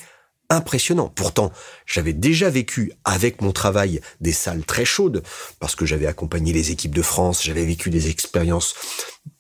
impressionnant. 0.51 1.09
Pourtant, 1.09 1.53
j'avais 1.87 2.13
déjà 2.13 2.51
vécu 2.51 2.93
avec 3.05 3.41
mon 3.41 3.53
travail 3.53 4.01
des 4.21 4.33
salles 4.33 4.65
très 4.65 4.85
chaudes, 4.85 5.23
parce 5.59 5.75
que 5.75 5.87
j'avais 5.87 6.07
accompagné 6.07 6.53
les 6.53 6.71
équipes 6.71 6.95
de 6.95 7.03
France, 7.03 7.43
j'avais 7.43 7.65
vécu 7.65 7.91
des 7.91 8.11
expériences 8.11 8.75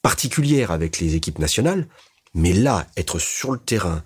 particulières 0.00 0.70
avec 0.70 0.98
les 0.98 1.14
équipes 1.14 1.38
nationales. 1.38 1.86
Mais 2.34 2.52
là, 2.54 2.86
être 2.96 3.18
sur 3.18 3.52
le 3.52 3.58
terrain, 3.58 4.02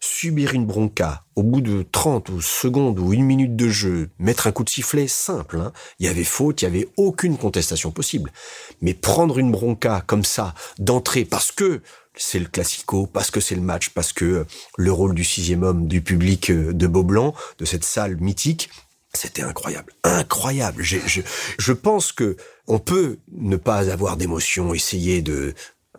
subir 0.00 0.54
une 0.54 0.66
bronca 0.66 1.24
au 1.36 1.42
bout 1.42 1.60
de 1.60 1.84
30 1.90 2.28
ou 2.30 2.40
secondes 2.40 2.98
ou 2.98 3.12
une 3.12 3.24
minute 3.24 3.56
de 3.56 3.68
jeu, 3.68 4.10
mettre 4.18 4.46
un 4.46 4.52
coup 4.52 4.64
de 4.64 4.70
sifflet 4.70 5.06
simple, 5.06 5.58
hein. 5.58 5.72
il 5.98 6.06
y 6.06 6.08
avait 6.08 6.24
faute, 6.24 6.62
il 6.62 6.64
y 6.64 6.68
avait 6.68 6.88
aucune 6.96 7.36
contestation 7.36 7.90
possible. 7.90 8.32
Mais 8.80 8.94
prendre 8.94 9.38
une 9.38 9.52
bronca 9.52 10.02
comme 10.06 10.24
ça, 10.24 10.54
d'entrée, 10.78 11.24
parce 11.24 11.52
que 11.52 11.80
c'est 12.16 12.40
le 12.40 12.46
classico, 12.46 13.06
parce 13.06 13.30
que 13.30 13.40
c'est 13.40 13.54
le 13.54 13.60
match, 13.60 13.90
parce 13.90 14.12
que 14.12 14.46
le 14.76 14.92
rôle 14.92 15.14
du 15.14 15.24
sixième 15.24 15.62
homme 15.62 15.86
du 15.86 16.00
public 16.00 16.50
euh, 16.50 16.72
de 16.72 16.86
Beaublanc, 16.86 17.34
de 17.58 17.64
cette 17.64 17.84
salle 17.84 18.16
mythique, 18.16 18.70
c'était 19.14 19.42
incroyable, 19.42 19.92
incroyable. 20.04 20.82
Je, 20.82 20.98
je, 21.06 21.22
je 21.58 21.72
pense 21.72 22.12
que 22.12 22.36
on 22.66 22.78
peut 22.78 23.18
ne 23.32 23.56
pas 23.56 23.90
avoir 23.90 24.16
d'émotion, 24.16 24.74
essayer 24.74 25.22
de 25.22 25.54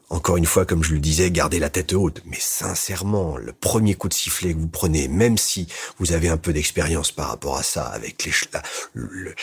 encore 0.10 0.38
une 0.38 0.46
fois, 0.46 0.66
comme 0.66 0.84
je 0.84 0.94
le 0.94 1.00
disais, 1.00 1.30
gardez 1.30 1.60
la 1.60 1.70
tête 1.70 1.94
haute. 1.94 2.22
Mais 2.26 2.38
sincèrement, 2.40 3.38
le 3.38 3.54
premier 3.54 3.94
coup 3.94 4.10
de 4.10 4.14
sifflet 4.14 4.54
que 4.54 4.60
vous 4.60 4.68
prenez, 4.68 5.08
même 5.08 5.38
si 5.38 5.68
vous 6.00 6.14
avez 6.14 6.30
un 6.30 6.38
peu 6.38 6.52
d'expérience 6.52 7.12
par 7.12 7.30
rapport 7.30 7.58
à 7.58 7.64
ça, 7.64 7.84
avec 7.84 8.28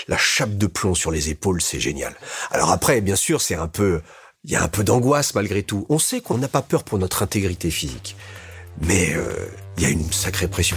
la 0.09 0.18
chape 0.18 0.57
de 0.57 0.66
plomb 0.66 0.94
sur 0.94 1.11
les 1.11 1.31
épaules, 1.31 1.62
c'est 1.62 1.81
génial. 1.81 2.14
Alors 2.50 2.70
après, 2.72 3.00
bien 3.00 3.16
sûr, 3.16 3.40
c'est 3.40 3.55
un 3.55 3.68
peu, 3.68 4.00
il 4.44 4.50
y 4.50 4.57
a 4.57 4.62
un 4.62 4.68
peu 4.68 4.83
d'angoisse 4.83 5.35
malgré 5.35 5.62
tout. 5.62 5.87
On 5.88 5.98
sait 5.98 6.20
qu'on 6.20 6.38
n'a 6.38 6.48
pas 6.48 6.62
peur 6.62 6.83
pour 6.83 6.98
notre 6.98 7.22
intégrité 7.22 7.70
physique, 7.70 8.16
mais 8.83 9.14
euh, 9.14 9.33
il 9.76 9.85
y 9.85 9.87
a 9.87 9.90
une 9.90 10.11
sacrée 10.12 10.48
pression. 10.48 10.76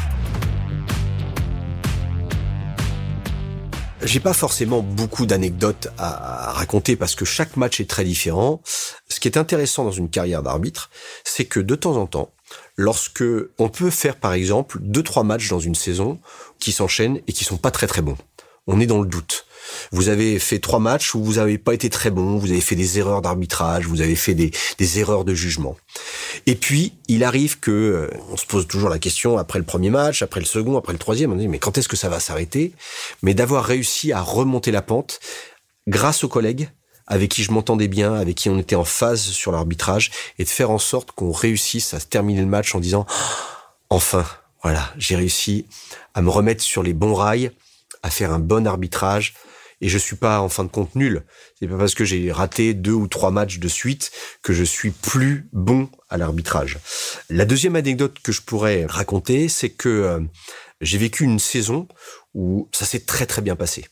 J'ai 4.02 4.22
pas 4.22 4.34
forcément 4.34 4.82
beaucoup 4.82 5.26
d'anecdotes 5.26 5.90
à, 5.98 6.54
raconter 6.54 6.96
parce 6.96 7.16
que 7.16 7.26
chaque 7.26 7.58
match 7.58 7.82
est 7.82 7.90
très 7.90 8.06
différent. 8.06 8.62
Ce 9.10 9.20
qui 9.20 9.28
est 9.28 9.38
intéressant 9.38 9.84
dans 9.84 9.92
une 9.92 10.10
carrière 10.10 10.42
d'arbitre, 10.42 10.90
c'est 11.26 11.46
que 11.46 11.60
de 11.60 11.76
temps 11.76 11.98
en 11.98 12.08
temps, 12.08 12.32
lorsque 12.78 13.24
on 13.58 13.68
peut 13.68 13.90
faire 13.90 14.16
par 14.16 14.34
exemple 14.34 14.78
deux 14.82 15.04
trois 15.04 15.24
matchs 15.24 15.50
dans 15.50 15.60
une 15.60 15.76
saison 15.76 16.20
qui 16.60 16.72
s'enchaînent 16.72 17.20
et 17.28 17.34
qui 17.34 17.44
sont 17.44 17.58
pas 17.58 17.72
très 17.72 17.88
très 17.88 18.02
bons, 18.02 18.18
on 18.68 18.80
est 18.80 18.86
dans 18.86 19.02
le 19.02 19.08
doute. 19.08 19.46
Vous 19.92 20.10
avez 20.10 20.40
fait 20.40 20.60
trois 20.60 20.80
matchs 20.80 21.16
où 21.16 21.24
vous 21.24 21.34
n'avez 21.36 21.58
pas 21.58 21.74
été 21.74 21.90
très 21.90 22.10
bon, 22.10 22.38
vous 22.38 22.52
avez 22.52 22.62
fait 22.62 22.76
des 22.76 23.00
erreurs 23.00 23.22
d'arbitrage, 23.22 23.86
vous 23.86 24.02
avez 24.02 24.16
fait 24.16 24.34
des, 24.34 24.52
des, 24.78 25.00
erreurs 25.00 25.26
de 25.26 25.34
jugement. 25.34 25.76
Et 26.46 26.56
puis, 26.56 26.94
il 27.08 27.24
arrive 27.24 27.60
que, 27.60 27.72
euh, 27.72 28.10
on 28.32 28.38
se 28.38 28.46
pose 28.46 28.68
toujours 28.68 28.90
la 28.90 29.00
question 29.00 29.38
après 29.38 29.60
le 29.60 29.66
premier 29.66 29.90
match, 29.90 30.22
après 30.22 30.40
le 30.40 30.46
second, 30.46 30.78
après 30.78 30.94
le 30.94 31.00
troisième, 31.00 31.32
on 31.32 31.36
dit, 31.36 31.48
mais 31.48 31.60
quand 31.60 31.78
est-ce 31.78 31.88
que 31.88 31.98
ça 31.98 32.10
va 32.10 32.20
s'arrêter? 32.20 32.74
Mais 33.22 33.34
d'avoir 33.34 33.66
réussi 33.66 34.12
à 34.12 34.22
remonter 34.22 34.72
la 34.72 34.82
pente 34.82 35.20
grâce 35.88 36.24
aux 36.24 36.30
collègues, 36.30 36.70
avec 37.08 37.32
qui 37.32 37.44
je 37.44 37.52
m'entendais 37.52 37.88
bien, 37.88 38.14
avec 38.14 38.36
qui 38.36 38.50
on 38.50 38.60
était 38.60 38.76
en 38.76 38.86
phase 38.86 39.22
sur 39.22 39.52
l'arbitrage, 39.52 40.12
et 40.38 40.44
de 40.44 40.50
faire 40.50 40.70
en 40.70 40.78
sorte 40.78 41.12
qu'on 41.12 41.32
réussisse 41.32 41.94
à 41.94 42.00
terminer 42.00 42.42
le 42.42 42.48
match 42.48 42.76
en 42.76 42.80
disant, 42.80 43.06
enfin, 43.90 44.26
voilà, 44.64 44.94
j'ai 44.98 45.16
réussi 45.16 45.66
à 46.14 46.22
me 46.22 46.30
remettre 46.30 46.64
sur 46.64 46.84
les 46.84 46.94
bons 46.94 47.16
rails, 47.16 47.52
à 48.04 48.10
faire 48.10 48.32
un 48.32 48.40
bon 48.40 48.68
arbitrage, 48.68 49.34
et 49.82 49.90
je 49.90 49.98
suis 49.98 50.16
pas 50.16 50.42
en 50.42 50.50
fin 50.50 50.64
de 50.64 50.70
compte 50.70 50.96
nul. 50.96 51.24
C'est 51.60 51.68
pas 51.68 51.78
parce 51.78 51.96
que 51.96 52.06
j'ai 52.06 52.32
raté 52.32 52.74
deux 52.74 52.94
ou 52.94 53.08
trois 53.08 53.32
matchs 53.32 53.60
de 53.60 53.68
suite 53.68 54.12
que 54.42 54.54
je 54.54 54.64
suis 54.64 54.92
plus 54.92 55.48
bon 55.54 55.90
à 56.10 56.18
l'arbitrage. 56.18 56.80
La 57.30 57.46
deuxième 57.46 57.76
anecdote 57.76 58.18
que 58.22 58.32
je 58.32 58.42
pourrais 58.42 58.86
raconter, 58.86 59.50
c'est 59.50 59.70
que 59.70 59.90
euh, 59.90 60.20
j'ai 60.82 60.98
vécu 60.98 61.24
une 61.24 61.40
saison 61.40 61.88
où 62.34 62.70
ça 62.72 62.86
s'est 62.86 63.02
très 63.02 63.26
très 63.26 63.42
bien 63.42 63.56
passé. 63.56 63.86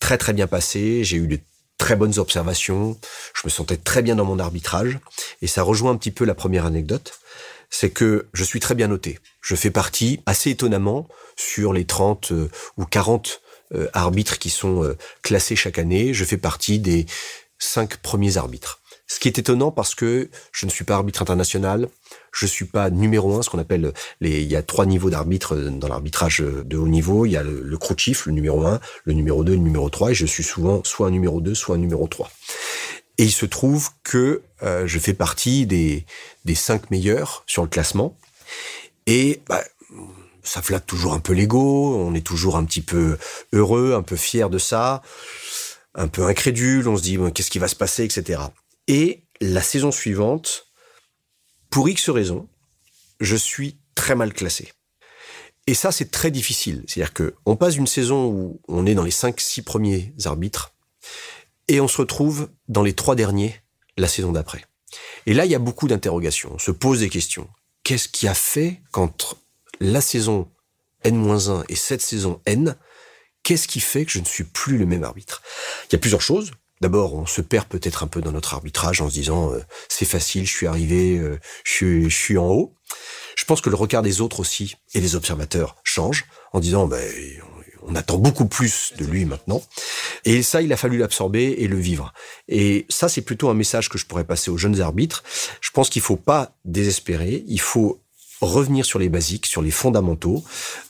Très 0.00 0.18
très 0.18 0.32
bien 0.32 0.46
passé, 0.46 1.04
j'ai 1.04 1.16
eu 1.16 1.26
de 1.26 1.38
très 1.78 1.96
bonnes 1.96 2.18
observations, 2.18 2.98
je 3.34 3.42
me 3.44 3.50
sentais 3.50 3.76
très 3.76 4.02
bien 4.02 4.16
dans 4.16 4.24
mon 4.24 4.38
arbitrage 4.38 4.98
et 5.42 5.46
ça 5.46 5.62
rejoint 5.62 5.92
un 5.92 5.96
petit 5.96 6.10
peu 6.10 6.24
la 6.24 6.34
première 6.34 6.64
anecdote 6.64 7.18
c'est 7.70 7.90
que 7.90 8.28
je 8.32 8.44
suis 8.44 8.60
très 8.60 8.74
bien 8.74 8.88
noté. 8.88 9.18
Je 9.40 9.54
fais 9.54 9.70
partie, 9.70 10.20
assez 10.26 10.50
étonnamment, 10.50 11.08
sur 11.36 11.72
les 11.72 11.84
30 11.84 12.32
euh, 12.32 12.50
ou 12.76 12.84
40 12.84 13.42
euh, 13.74 13.88
arbitres 13.92 14.38
qui 14.38 14.50
sont 14.50 14.82
euh, 14.84 14.96
classés 15.22 15.56
chaque 15.56 15.78
année. 15.78 16.14
Je 16.14 16.24
fais 16.24 16.36
partie 16.36 16.78
des 16.78 17.06
cinq 17.58 17.96
premiers 17.98 18.36
arbitres. 18.36 18.80
Ce 19.08 19.20
qui 19.20 19.28
est 19.28 19.38
étonnant 19.38 19.70
parce 19.70 19.94
que 19.94 20.30
je 20.50 20.66
ne 20.66 20.70
suis 20.70 20.84
pas 20.84 20.94
arbitre 20.94 21.22
international, 21.22 21.88
je 22.32 22.44
suis 22.44 22.64
pas 22.64 22.90
numéro 22.90 23.38
un, 23.38 23.42
ce 23.42 23.50
qu'on 23.50 23.60
appelle 23.60 23.92
les. 24.20 24.42
Il 24.42 24.50
y 24.50 24.56
a 24.56 24.62
trois 24.62 24.84
niveaux 24.84 25.10
d'arbitre 25.10 25.54
dans 25.54 25.86
l'arbitrage 25.86 26.40
de 26.40 26.76
haut 26.76 26.88
niveau. 26.88 27.24
Il 27.24 27.30
y 27.30 27.36
a 27.36 27.44
le, 27.44 27.62
le 27.62 27.78
crew 27.78 27.94
chief, 27.96 28.26
le 28.26 28.32
numéro 28.32 28.66
un, 28.66 28.80
le 29.04 29.12
numéro 29.12 29.44
2, 29.44 29.52
le 29.52 29.58
numéro 29.58 29.88
3, 29.88 30.10
et 30.10 30.14
je 30.14 30.26
suis 30.26 30.42
souvent 30.42 30.82
soit 30.82 31.06
un 31.06 31.12
numéro 31.12 31.40
2, 31.40 31.54
soit 31.54 31.76
un 31.76 31.78
numéro 31.78 32.08
3. 32.08 32.30
Et 33.18 33.24
il 33.24 33.32
se 33.32 33.46
trouve 33.46 33.90
que 34.02 34.42
euh, 34.62 34.86
je 34.86 34.98
fais 34.98 35.14
partie 35.14 35.66
des, 35.66 36.04
des 36.44 36.54
cinq 36.54 36.90
meilleurs 36.90 37.44
sur 37.46 37.62
le 37.62 37.68
classement. 37.68 38.16
Et 39.06 39.40
bah, 39.48 39.62
ça 40.46 40.62
flatte 40.62 40.86
toujours 40.86 41.12
un 41.12 41.20
peu 41.20 41.32
l'ego, 41.32 41.96
on 41.96 42.14
est 42.14 42.26
toujours 42.26 42.56
un 42.56 42.64
petit 42.64 42.80
peu 42.80 43.18
heureux, 43.52 43.94
un 43.94 44.02
peu 44.02 44.16
fier 44.16 44.48
de 44.50 44.58
ça, 44.58 45.02
un 45.94 46.08
peu 46.08 46.24
incrédule, 46.24 46.88
on 46.88 46.96
se 46.96 47.02
dit 47.02 47.18
qu'est-ce 47.34 47.50
qui 47.50 47.58
va 47.58 47.68
se 47.68 47.76
passer, 47.76 48.04
etc. 48.04 48.40
Et 48.88 49.24
la 49.40 49.62
saison 49.62 49.90
suivante, 49.90 50.66
pour 51.70 51.88
X 51.88 52.08
raisons, 52.10 52.48
je 53.20 53.36
suis 53.36 53.78
très 53.94 54.14
mal 54.14 54.32
classé. 54.32 54.72
Et 55.66 55.74
ça, 55.74 55.90
c'est 55.90 56.10
très 56.10 56.30
difficile. 56.30 56.84
C'est-à-dire 56.86 57.12
que 57.12 57.34
on 57.44 57.56
passe 57.56 57.76
une 57.76 57.88
saison 57.88 58.26
où 58.26 58.60
on 58.68 58.86
est 58.86 58.94
dans 58.94 59.02
les 59.02 59.10
5-6 59.10 59.62
premiers 59.62 60.14
arbitres 60.24 60.74
et 61.68 61.80
on 61.80 61.88
se 61.88 61.98
retrouve 61.98 62.48
dans 62.68 62.82
les 62.82 62.92
trois 62.92 63.16
derniers 63.16 63.60
la 63.96 64.06
saison 64.06 64.32
d'après. 64.32 64.64
Et 65.26 65.34
là, 65.34 65.44
il 65.44 65.50
y 65.50 65.56
a 65.56 65.58
beaucoup 65.58 65.88
d'interrogations. 65.88 66.52
On 66.54 66.58
se 66.58 66.70
pose 66.70 67.00
des 67.00 67.08
questions. 67.08 67.48
Qu'est-ce 67.82 68.08
qui 68.08 68.28
a 68.28 68.34
fait 68.34 68.80
qu'entre 68.92 69.36
la 69.80 70.00
saison 70.00 70.48
N-1 71.04 71.64
et 71.68 71.76
cette 71.76 72.02
saison 72.02 72.40
N, 72.46 72.76
qu'est-ce 73.42 73.68
qui 73.68 73.80
fait 73.80 74.04
que 74.04 74.12
je 74.12 74.18
ne 74.18 74.24
suis 74.24 74.44
plus 74.44 74.78
le 74.78 74.86
même 74.86 75.04
arbitre? 75.04 75.42
Il 75.88 75.92
y 75.92 75.96
a 75.96 75.98
plusieurs 75.98 76.22
choses. 76.22 76.52
D'abord, 76.80 77.14
on 77.14 77.24
se 77.24 77.40
perd 77.40 77.66
peut-être 77.68 78.02
un 78.02 78.06
peu 78.06 78.20
dans 78.20 78.32
notre 78.32 78.52
arbitrage 78.52 79.00
en 79.00 79.08
se 79.08 79.14
disant 79.14 79.52
euh, 79.52 79.60
c'est 79.88 80.04
facile, 80.04 80.46
je 80.46 80.52
suis 80.52 80.66
arrivé, 80.66 81.16
euh, 81.16 81.38
je, 81.64 81.72
suis, 81.72 82.10
je 82.10 82.16
suis 82.16 82.38
en 82.38 82.48
haut. 82.48 82.74
Je 83.36 83.44
pense 83.44 83.60
que 83.60 83.70
le 83.70 83.76
regard 83.76 84.02
des 84.02 84.20
autres 84.20 84.40
aussi 84.40 84.76
et 84.92 85.00
les 85.00 85.14
observateurs 85.14 85.76
change 85.84 86.26
en 86.52 86.60
disant 86.60 86.86
ben, 86.86 87.02
on 87.86 87.94
attend 87.94 88.18
beaucoup 88.18 88.46
plus 88.46 88.92
de 88.98 89.04
lui 89.04 89.24
maintenant. 89.24 89.62
Et 90.24 90.42
ça, 90.42 90.60
il 90.60 90.72
a 90.72 90.76
fallu 90.76 90.98
l'absorber 90.98 91.54
et 91.58 91.68
le 91.68 91.78
vivre. 91.78 92.12
Et 92.48 92.84
ça, 92.88 93.08
c'est 93.08 93.22
plutôt 93.22 93.48
un 93.48 93.54
message 93.54 93.88
que 93.88 93.96
je 93.96 94.06
pourrais 94.06 94.24
passer 94.24 94.50
aux 94.50 94.58
jeunes 94.58 94.80
arbitres. 94.80 95.22
Je 95.60 95.70
pense 95.70 95.88
qu'il 95.88 96.02
faut 96.02 96.16
pas 96.16 96.52
désespérer, 96.64 97.44
il 97.46 97.60
faut 97.60 98.00
revenir 98.40 98.84
sur 98.84 98.98
les 98.98 99.08
basiques, 99.08 99.46
sur 99.46 99.62
les 99.62 99.70
fondamentaux, 99.70 100.44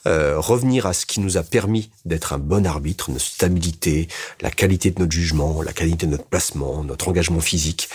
euh, 0.07 0.39
revenir 0.39 0.87
à 0.87 0.93
ce 0.93 1.07
qui 1.07 1.21
nous 1.21 1.37
a 1.37 1.43
permis 1.43 1.91
d'être 2.05 2.33
un 2.33 2.39
bon 2.39 2.67
arbitre, 2.67 3.11
notre 3.11 3.25
stabilité, 3.25 4.09
la 4.41 4.51
qualité 4.51 4.91
de 4.91 5.01
notre 5.01 5.13
jugement, 5.13 5.63
la 5.63 5.73
qualité 5.73 6.07
de 6.07 6.13
notre 6.13 6.25
placement, 6.25 6.83
notre 6.83 7.09
engagement 7.09 7.41
physique. 7.41 7.89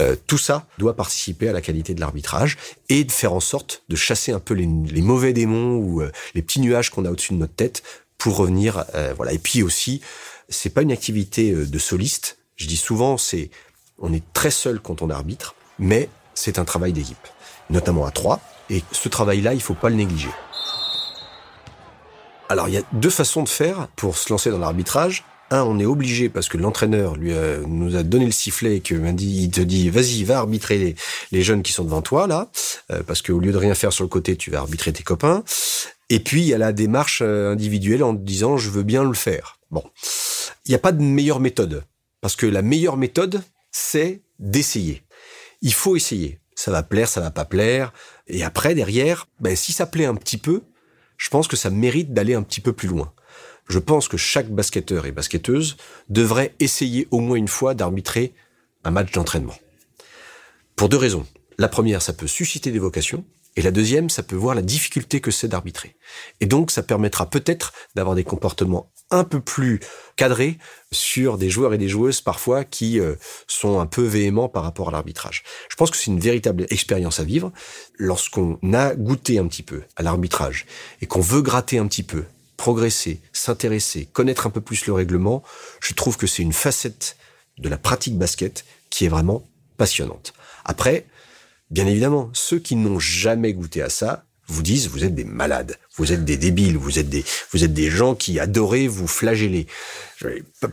Euh, 0.00 0.16
tout 0.26 0.38
ça 0.38 0.66
doit 0.78 0.94
participer 0.94 1.48
à 1.48 1.52
la 1.52 1.60
qualité 1.60 1.94
de 1.94 2.00
l'arbitrage 2.00 2.58
et 2.88 3.04
de 3.04 3.12
faire 3.12 3.32
en 3.32 3.40
sorte 3.40 3.82
de 3.88 3.96
chasser 3.96 4.32
un 4.32 4.40
peu 4.40 4.54
les, 4.54 4.66
mauvais 4.66 5.32
démons 5.32 5.76
ou 5.76 6.02
euh, 6.02 6.12
les 6.34 6.42
petits 6.42 6.60
nuages 6.60 6.90
qu'on 6.90 7.04
a 7.04 7.10
au-dessus 7.10 7.32
de 7.32 7.38
notre 7.38 7.54
tête 7.54 7.82
pour 8.18 8.36
revenir. 8.36 8.84
voilà. 9.16 9.32
Et 9.32 9.38
puis 9.38 9.62
aussi, 9.62 10.00
c'est 10.48 10.70
pas 10.70 10.82
une 10.82 10.90
activité 10.90 11.52
de 11.52 11.78
soliste. 11.78 12.38
Je 12.56 12.66
dis 12.66 12.76
souvent, 12.76 13.16
c'est 13.16 13.50
on 14.00 14.12
est 14.12 14.24
très 14.32 14.50
seul 14.50 14.80
quand 14.80 15.02
on 15.02 15.10
arbitre, 15.10 15.54
mais 15.78 16.08
c'est 16.34 16.58
un 16.58 16.64
travail 16.64 16.92
d'équipe, 16.92 17.28
notamment 17.70 18.06
à 18.06 18.10
trois 18.10 18.40
et 18.70 18.82
ce 18.92 19.08
travail-là, 19.08 19.54
il 19.54 19.60
faut 19.60 19.74
pas 19.74 19.88
le 19.88 19.96
négliger. 19.96 20.30
Alors, 22.48 22.68
il 22.68 22.74
y 22.74 22.78
a 22.78 22.82
deux 22.92 23.10
façons 23.10 23.42
de 23.42 23.48
faire 23.48 23.88
pour 23.96 24.16
se 24.16 24.30
lancer 24.30 24.50
dans 24.50 24.58
l'arbitrage. 24.58 25.24
Un, 25.50 25.62
on 25.62 25.78
est 25.78 25.86
obligé 25.86 26.28
parce 26.28 26.48
que 26.48 26.58
l'entraîneur 26.58 27.16
lui 27.16 27.32
nous 27.66 27.96
a 27.96 28.02
donné 28.02 28.26
le 28.26 28.32
sifflet 28.32 28.76
et 28.76 28.80
que 28.80 28.94
il 28.94 29.50
te 29.50 29.60
dit, 29.60 29.88
vas-y, 29.88 30.24
va 30.24 30.38
arbitrer 30.38 30.94
les, 31.32 31.42
jeunes 31.42 31.62
qui 31.62 31.72
sont 31.72 31.84
devant 31.84 32.02
toi 32.02 32.26
là, 32.26 32.50
euh, 32.90 33.02
parce 33.02 33.22
qu'au 33.22 33.38
lieu 33.38 33.52
de 33.52 33.56
rien 33.56 33.74
faire 33.74 33.92
sur 33.92 34.04
le 34.04 34.08
côté, 34.08 34.36
tu 34.36 34.50
vas 34.50 34.58
arbitrer 34.58 34.92
tes 34.92 35.02
copains. 35.02 35.42
Et 36.10 36.20
puis 36.20 36.42
il 36.42 36.48
y 36.48 36.54
a 36.54 36.58
la 36.58 36.72
démarche 36.72 37.22
euh, 37.22 37.52
individuelle 37.52 38.02
en 38.02 38.12
disant, 38.12 38.58
je 38.58 38.68
veux 38.68 38.82
bien 38.82 39.04
le 39.04 39.14
faire. 39.14 39.58
Bon, 39.70 39.82
il 40.66 40.70
n'y 40.70 40.74
a 40.74 40.78
pas 40.78 40.92
de 40.92 41.02
meilleure 41.02 41.40
méthode 41.40 41.84
parce 42.20 42.36
que 42.36 42.46
la 42.46 42.62
meilleure 42.62 42.96
méthode, 42.96 43.42
c'est 43.70 44.22
d'essayer. 44.38 45.02
Il 45.62 45.72
faut 45.72 45.96
essayer. 45.96 46.40
Ça 46.54 46.70
va 46.70 46.82
plaire, 46.82 47.08
ça 47.08 47.20
va 47.20 47.30
pas 47.30 47.44
plaire. 47.44 47.92
Et 48.28 48.44
après, 48.44 48.74
derrière, 48.74 49.26
ben, 49.40 49.56
si 49.56 49.72
ça 49.72 49.86
plaît 49.86 50.04
un 50.04 50.14
petit 50.14 50.36
peu, 50.36 50.62
je 51.16 51.28
pense 51.30 51.48
que 51.48 51.56
ça 51.56 51.70
mérite 51.70 52.12
d'aller 52.12 52.34
un 52.34 52.42
petit 52.42 52.60
peu 52.60 52.72
plus 52.72 52.88
loin. 52.88 53.12
Je 53.68 53.78
pense 53.78 54.08
que 54.08 54.16
chaque 54.16 54.50
basketteur 54.50 55.06
et 55.06 55.12
basketteuse 55.12 55.76
devrait 56.08 56.54
essayer 56.60 57.08
au 57.10 57.20
moins 57.20 57.36
une 57.36 57.48
fois 57.48 57.74
d'arbitrer 57.74 58.34
un 58.84 58.90
match 58.90 59.12
d'entraînement. 59.12 59.56
Pour 60.76 60.88
deux 60.88 60.96
raisons. 60.96 61.26
La 61.58 61.68
première, 61.68 62.02
ça 62.02 62.12
peut 62.12 62.28
susciter 62.28 62.70
des 62.70 62.78
vocations. 62.78 63.24
Et 63.56 63.62
la 63.62 63.72
deuxième, 63.72 64.08
ça 64.08 64.22
peut 64.22 64.36
voir 64.36 64.54
la 64.54 64.62
difficulté 64.62 65.20
que 65.20 65.32
c'est 65.32 65.48
d'arbitrer. 65.48 65.96
Et 66.40 66.46
donc, 66.46 66.70
ça 66.70 66.84
permettra 66.84 67.28
peut-être 67.28 67.72
d'avoir 67.96 68.14
des 68.14 68.22
comportements 68.22 68.92
un 69.10 69.24
peu 69.24 69.40
plus 69.40 69.80
cadrés 70.16 70.58
sur 70.92 71.38
des 71.38 71.50
joueurs 71.50 71.74
et 71.74 71.78
des 71.78 71.88
joueuses 71.88 72.20
parfois 72.20 72.64
qui 72.64 73.00
euh, 73.00 73.14
sont 73.46 73.80
un 73.80 73.86
peu 73.86 74.02
véhéments 74.02 74.48
par 74.48 74.62
rapport 74.62 74.88
à 74.88 74.92
l'arbitrage. 74.92 75.42
Je 75.70 75.76
pense 75.76 75.90
que 75.90 75.96
c'est 75.96 76.10
une 76.10 76.20
véritable 76.20 76.66
expérience 76.70 77.20
à 77.20 77.24
vivre 77.24 77.52
lorsqu'on 77.96 78.58
a 78.72 78.94
goûté 78.94 79.38
un 79.38 79.46
petit 79.46 79.62
peu 79.62 79.82
à 79.96 80.02
l'arbitrage 80.02 80.66
et 81.00 81.06
qu'on 81.06 81.20
veut 81.20 81.42
gratter 81.42 81.78
un 81.78 81.86
petit 81.86 82.02
peu, 82.02 82.24
progresser, 82.56 83.20
s'intéresser, 83.32 84.06
connaître 84.12 84.46
un 84.46 84.50
peu 84.50 84.60
plus 84.60 84.86
le 84.86 84.92
règlement. 84.92 85.42
Je 85.80 85.94
trouve 85.94 86.16
que 86.16 86.26
c'est 86.26 86.42
une 86.42 86.52
facette 86.52 87.16
de 87.58 87.68
la 87.68 87.78
pratique 87.78 88.18
basket 88.18 88.64
qui 88.90 89.04
est 89.04 89.08
vraiment 89.08 89.48
passionnante. 89.76 90.32
Après, 90.64 91.06
bien 91.70 91.86
évidemment, 91.86 92.30
ceux 92.34 92.58
qui 92.58 92.76
n'ont 92.76 92.98
jamais 92.98 93.52
goûté 93.52 93.82
à 93.82 93.90
ça 93.90 94.24
vous 94.48 94.62
disent 94.62 94.88
vous 94.88 95.04
êtes 95.04 95.14
des 95.14 95.24
malades, 95.24 95.78
vous 95.96 96.12
êtes 96.12 96.24
des 96.24 96.36
débiles, 96.36 96.76
vous 96.76 96.98
êtes 96.98 97.08
des 97.08 97.24
vous 97.52 97.64
êtes 97.64 97.72
des 97.72 97.90
gens 97.90 98.14
qui 98.14 98.40
adoraient 98.40 98.86
vous 98.86 99.06
flageller. 99.06 99.66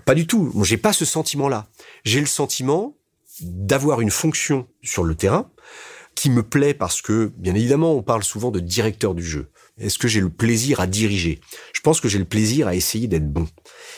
Pas, 0.05 0.15
du 0.15 0.25
tout. 0.27 0.51
J'ai 0.63 0.77
pas 0.77 0.93
ce 0.93 1.05
sentiment-là. 1.05 1.67
J'ai 2.03 2.21
le 2.21 2.25
sentiment 2.25 2.97
d'avoir 3.41 4.01
une 4.01 4.11
fonction 4.11 4.67
sur 4.81 5.03
le 5.03 5.15
terrain 5.15 5.51
qui 6.15 6.29
me 6.29 6.43
plaît 6.43 6.73
parce 6.73 7.01
que, 7.01 7.31
bien 7.35 7.53
évidemment, 7.53 7.93
on 7.93 8.01
parle 8.01 8.23
souvent 8.23 8.49
de 8.49 8.61
directeur 8.61 9.13
du 9.13 9.23
jeu. 9.23 9.51
Est-ce 9.77 9.99
que 9.99 10.07
j'ai 10.07 10.21
le 10.21 10.29
plaisir 10.29 10.79
à 10.79 10.87
diriger? 10.87 11.41
Je 11.73 11.81
pense 11.81 11.99
que 11.99 12.07
j'ai 12.07 12.19
le 12.19 12.25
plaisir 12.25 12.67
à 12.67 12.75
essayer 12.75 13.07
d'être 13.07 13.29
bon 13.29 13.47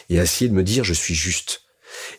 et 0.09 0.19
à 0.19 0.23
essayer 0.23 0.49
de 0.49 0.55
me 0.55 0.63
dire 0.63 0.83
je 0.83 0.93
suis 0.93 1.13
juste. 1.13 1.61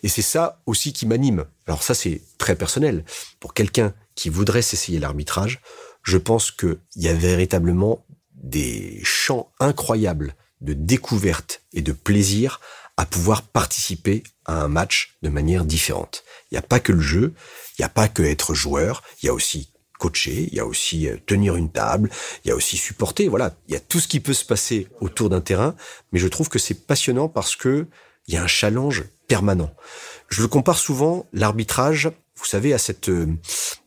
Et 0.03 0.09
c'est 0.09 0.23
ça 0.23 0.63
aussi 0.67 0.93
qui 0.93 1.07
m'anime. 1.07 1.45
Alors 1.67 1.83
ça, 1.83 1.95
c'est 1.95 2.23
très 2.39 2.55
personnel. 2.55 3.05
Pour 3.41 3.55
quelqu'un 3.55 3.93
qui 4.15 4.29
voudrait 4.29 4.63
s'essayer 4.63 4.99
l'arbitrage, 4.99 5.61
je 6.09 6.17
pense 6.17 6.51
qu'il 6.51 6.79
y 6.97 7.09
a 7.09 7.13
véritablement 7.13 8.03
des 8.33 8.99
champs 9.05 9.53
incroyables 9.61 10.35
de 10.63 10.73
découverte 10.73 11.61
et 11.75 11.83
de 11.83 11.93
plaisir 11.93 12.61
à 12.97 13.05
pouvoir 13.05 13.43
participer 13.43 14.23
à 14.47 14.63
un 14.63 14.69
match 14.69 15.19
de 15.21 15.29
manière 15.29 15.67
différente. 15.67 16.25
Il 16.51 16.55
n'y 16.55 16.59
a 16.59 16.63
pas 16.63 16.81
que 16.81 16.93
le 16.93 17.03
jeu, 17.03 17.35
il 17.79 17.83
n'y 17.83 17.85
a 17.85 17.91
pas 17.91 18.09
que 18.09 18.23
être 18.23 18.55
joueur, 18.55 19.03
il 19.23 19.27
y 19.27 19.29
a 19.29 19.35
aussi 19.35 19.71
coacher, 19.99 20.49
il 20.51 20.55
y 20.55 20.61
a 20.61 20.67
aussi 20.67 21.09
euh, 21.09 21.19
tenir 21.27 21.57
une 21.57 21.71
table, 21.71 22.09
il 22.43 22.49
y 22.49 22.53
a 22.53 22.57
aussi 22.57 22.79
supporter, 22.79 23.29
voilà, 23.29 23.55
il 23.69 23.75
y 23.75 23.77
a 23.77 23.81
tout 23.81 24.01
ce 24.01 24.09
qui 24.09 24.21
peut 24.21 24.33
se 24.33 24.47
passer 24.47 24.89
autour 25.01 25.29
d'un 25.29 25.43
terrain, 25.43 25.77
mais 26.13 26.19
je 26.19 26.29
trouve 26.29 26.49
que 26.49 26.59
c'est 26.59 26.87
passionnant 26.87 27.29
parce 27.29 27.55
que 27.55 27.87
il 28.29 28.35
y 28.35 28.39
a 28.39 28.43
un 28.43 28.47
challenge 28.47 29.05
permanent. 29.27 29.75
Je 30.29 30.41
le 30.41 30.49
compare 30.49 30.79
souvent, 30.79 31.27
l'arbitrage, 31.35 32.11
vous 32.39 32.45
savez, 32.45 32.73
à 32.73 32.79
cette 32.79 33.09
euh, 33.09 33.27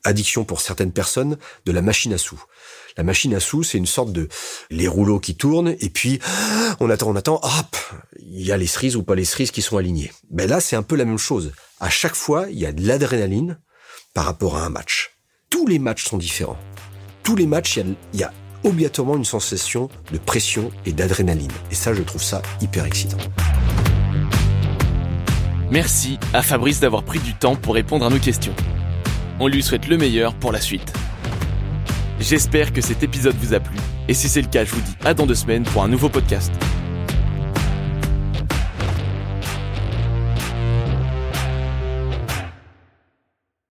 addiction 0.04 0.44
pour 0.44 0.62
certaines 0.62 0.92
personnes 0.92 1.38
de 1.66 1.72
la 1.72 1.82
machine 1.82 2.14
à 2.14 2.18
sous. 2.18 2.44
La 2.98 3.04
machine 3.04 3.34
à 3.34 3.40
sous, 3.40 3.64
c'est 3.64 3.78
une 3.78 3.86
sorte 3.86 4.12
de 4.12 4.28
les 4.70 4.88
rouleaux 4.88 5.20
qui 5.20 5.36
tournent 5.36 5.76
et 5.80 5.90
puis 5.90 6.20
on 6.80 6.90
attend, 6.90 7.10
on 7.10 7.16
attend, 7.16 7.40
hop, 7.42 7.78
il 8.20 8.46
y 8.46 8.52
a 8.52 8.58
les 8.58 8.68
cerises 8.68 8.96
ou 8.96 9.04
pas 9.04 9.16
les 9.16 9.26
cerises 9.26 9.52
qui 9.52 9.62
sont 9.62 9.78
alignées. 9.78 10.12
Ben 10.30 10.50
là, 10.50 10.60
c'est 10.60 10.76
un 10.76 10.84
peu 10.84 10.96
la 10.96 11.06
même 11.06 11.18
chose. 11.18 11.54
À 11.80 11.90
chaque 11.90 12.16
fois, 12.16 12.48
il 12.50 12.60
y 12.60 12.66
a 12.66 12.74
de 12.74 12.86
l'adrénaline 12.86 13.60
par 14.14 14.26
rapport 14.26 14.58
à 14.58 14.66
un 14.66 14.70
match. 14.70 15.18
Tous 15.50 15.66
les 15.68 15.80
matchs 15.80 16.06
sont 16.06 16.18
différents. 16.18 16.60
Tous 17.24 17.36
les 17.36 17.48
matchs, 17.48 17.78
il 17.78 17.96
y 18.14 18.20
y 18.20 18.24
a 18.24 18.34
obligatoirement 18.64 19.18
une 19.18 19.26
sensation 19.26 19.90
de 20.12 20.18
pression 20.18 20.72
et 20.86 20.92
d'adrénaline. 20.92 21.52
Et 21.72 21.76
ça, 21.76 21.94
je 21.94 22.04
trouve 22.04 22.24
ça 22.24 22.42
hyper 22.62 22.86
excitant. 22.86 23.18
Merci 25.72 26.20
à 26.34 26.42
Fabrice 26.42 26.82
d'avoir 26.82 27.04
pris 27.04 27.20
du 27.20 27.34
temps 27.34 27.56
pour 27.56 27.76
répondre 27.76 28.06
à 28.06 28.10
nos 28.10 28.20
questions. 28.20 28.54
On 29.40 29.48
lui 29.48 29.64
souhaite 29.64 29.88
le 29.88 29.96
meilleur 29.96 30.34
pour 30.34 30.52
la 30.52 30.60
suite. 30.60 30.92
J'espère 32.20 32.74
que 32.74 32.82
cet 32.82 33.04
épisode 33.04 33.38
vous 33.38 33.54
a 33.54 33.62
plu, 33.62 33.78
et 34.10 34.14
si 34.14 34.28
c'est 34.28 34.42
le 34.42 34.50
cas, 34.50 34.66
je 34.66 34.72
vous 34.72 34.82
dis 34.82 34.96
à 35.06 35.14
dans 35.14 35.26
deux 35.26 35.34
semaines 35.34 35.64
pour 35.64 35.82
un 35.82 35.88
nouveau 35.88 36.10
podcast. 36.10 36.52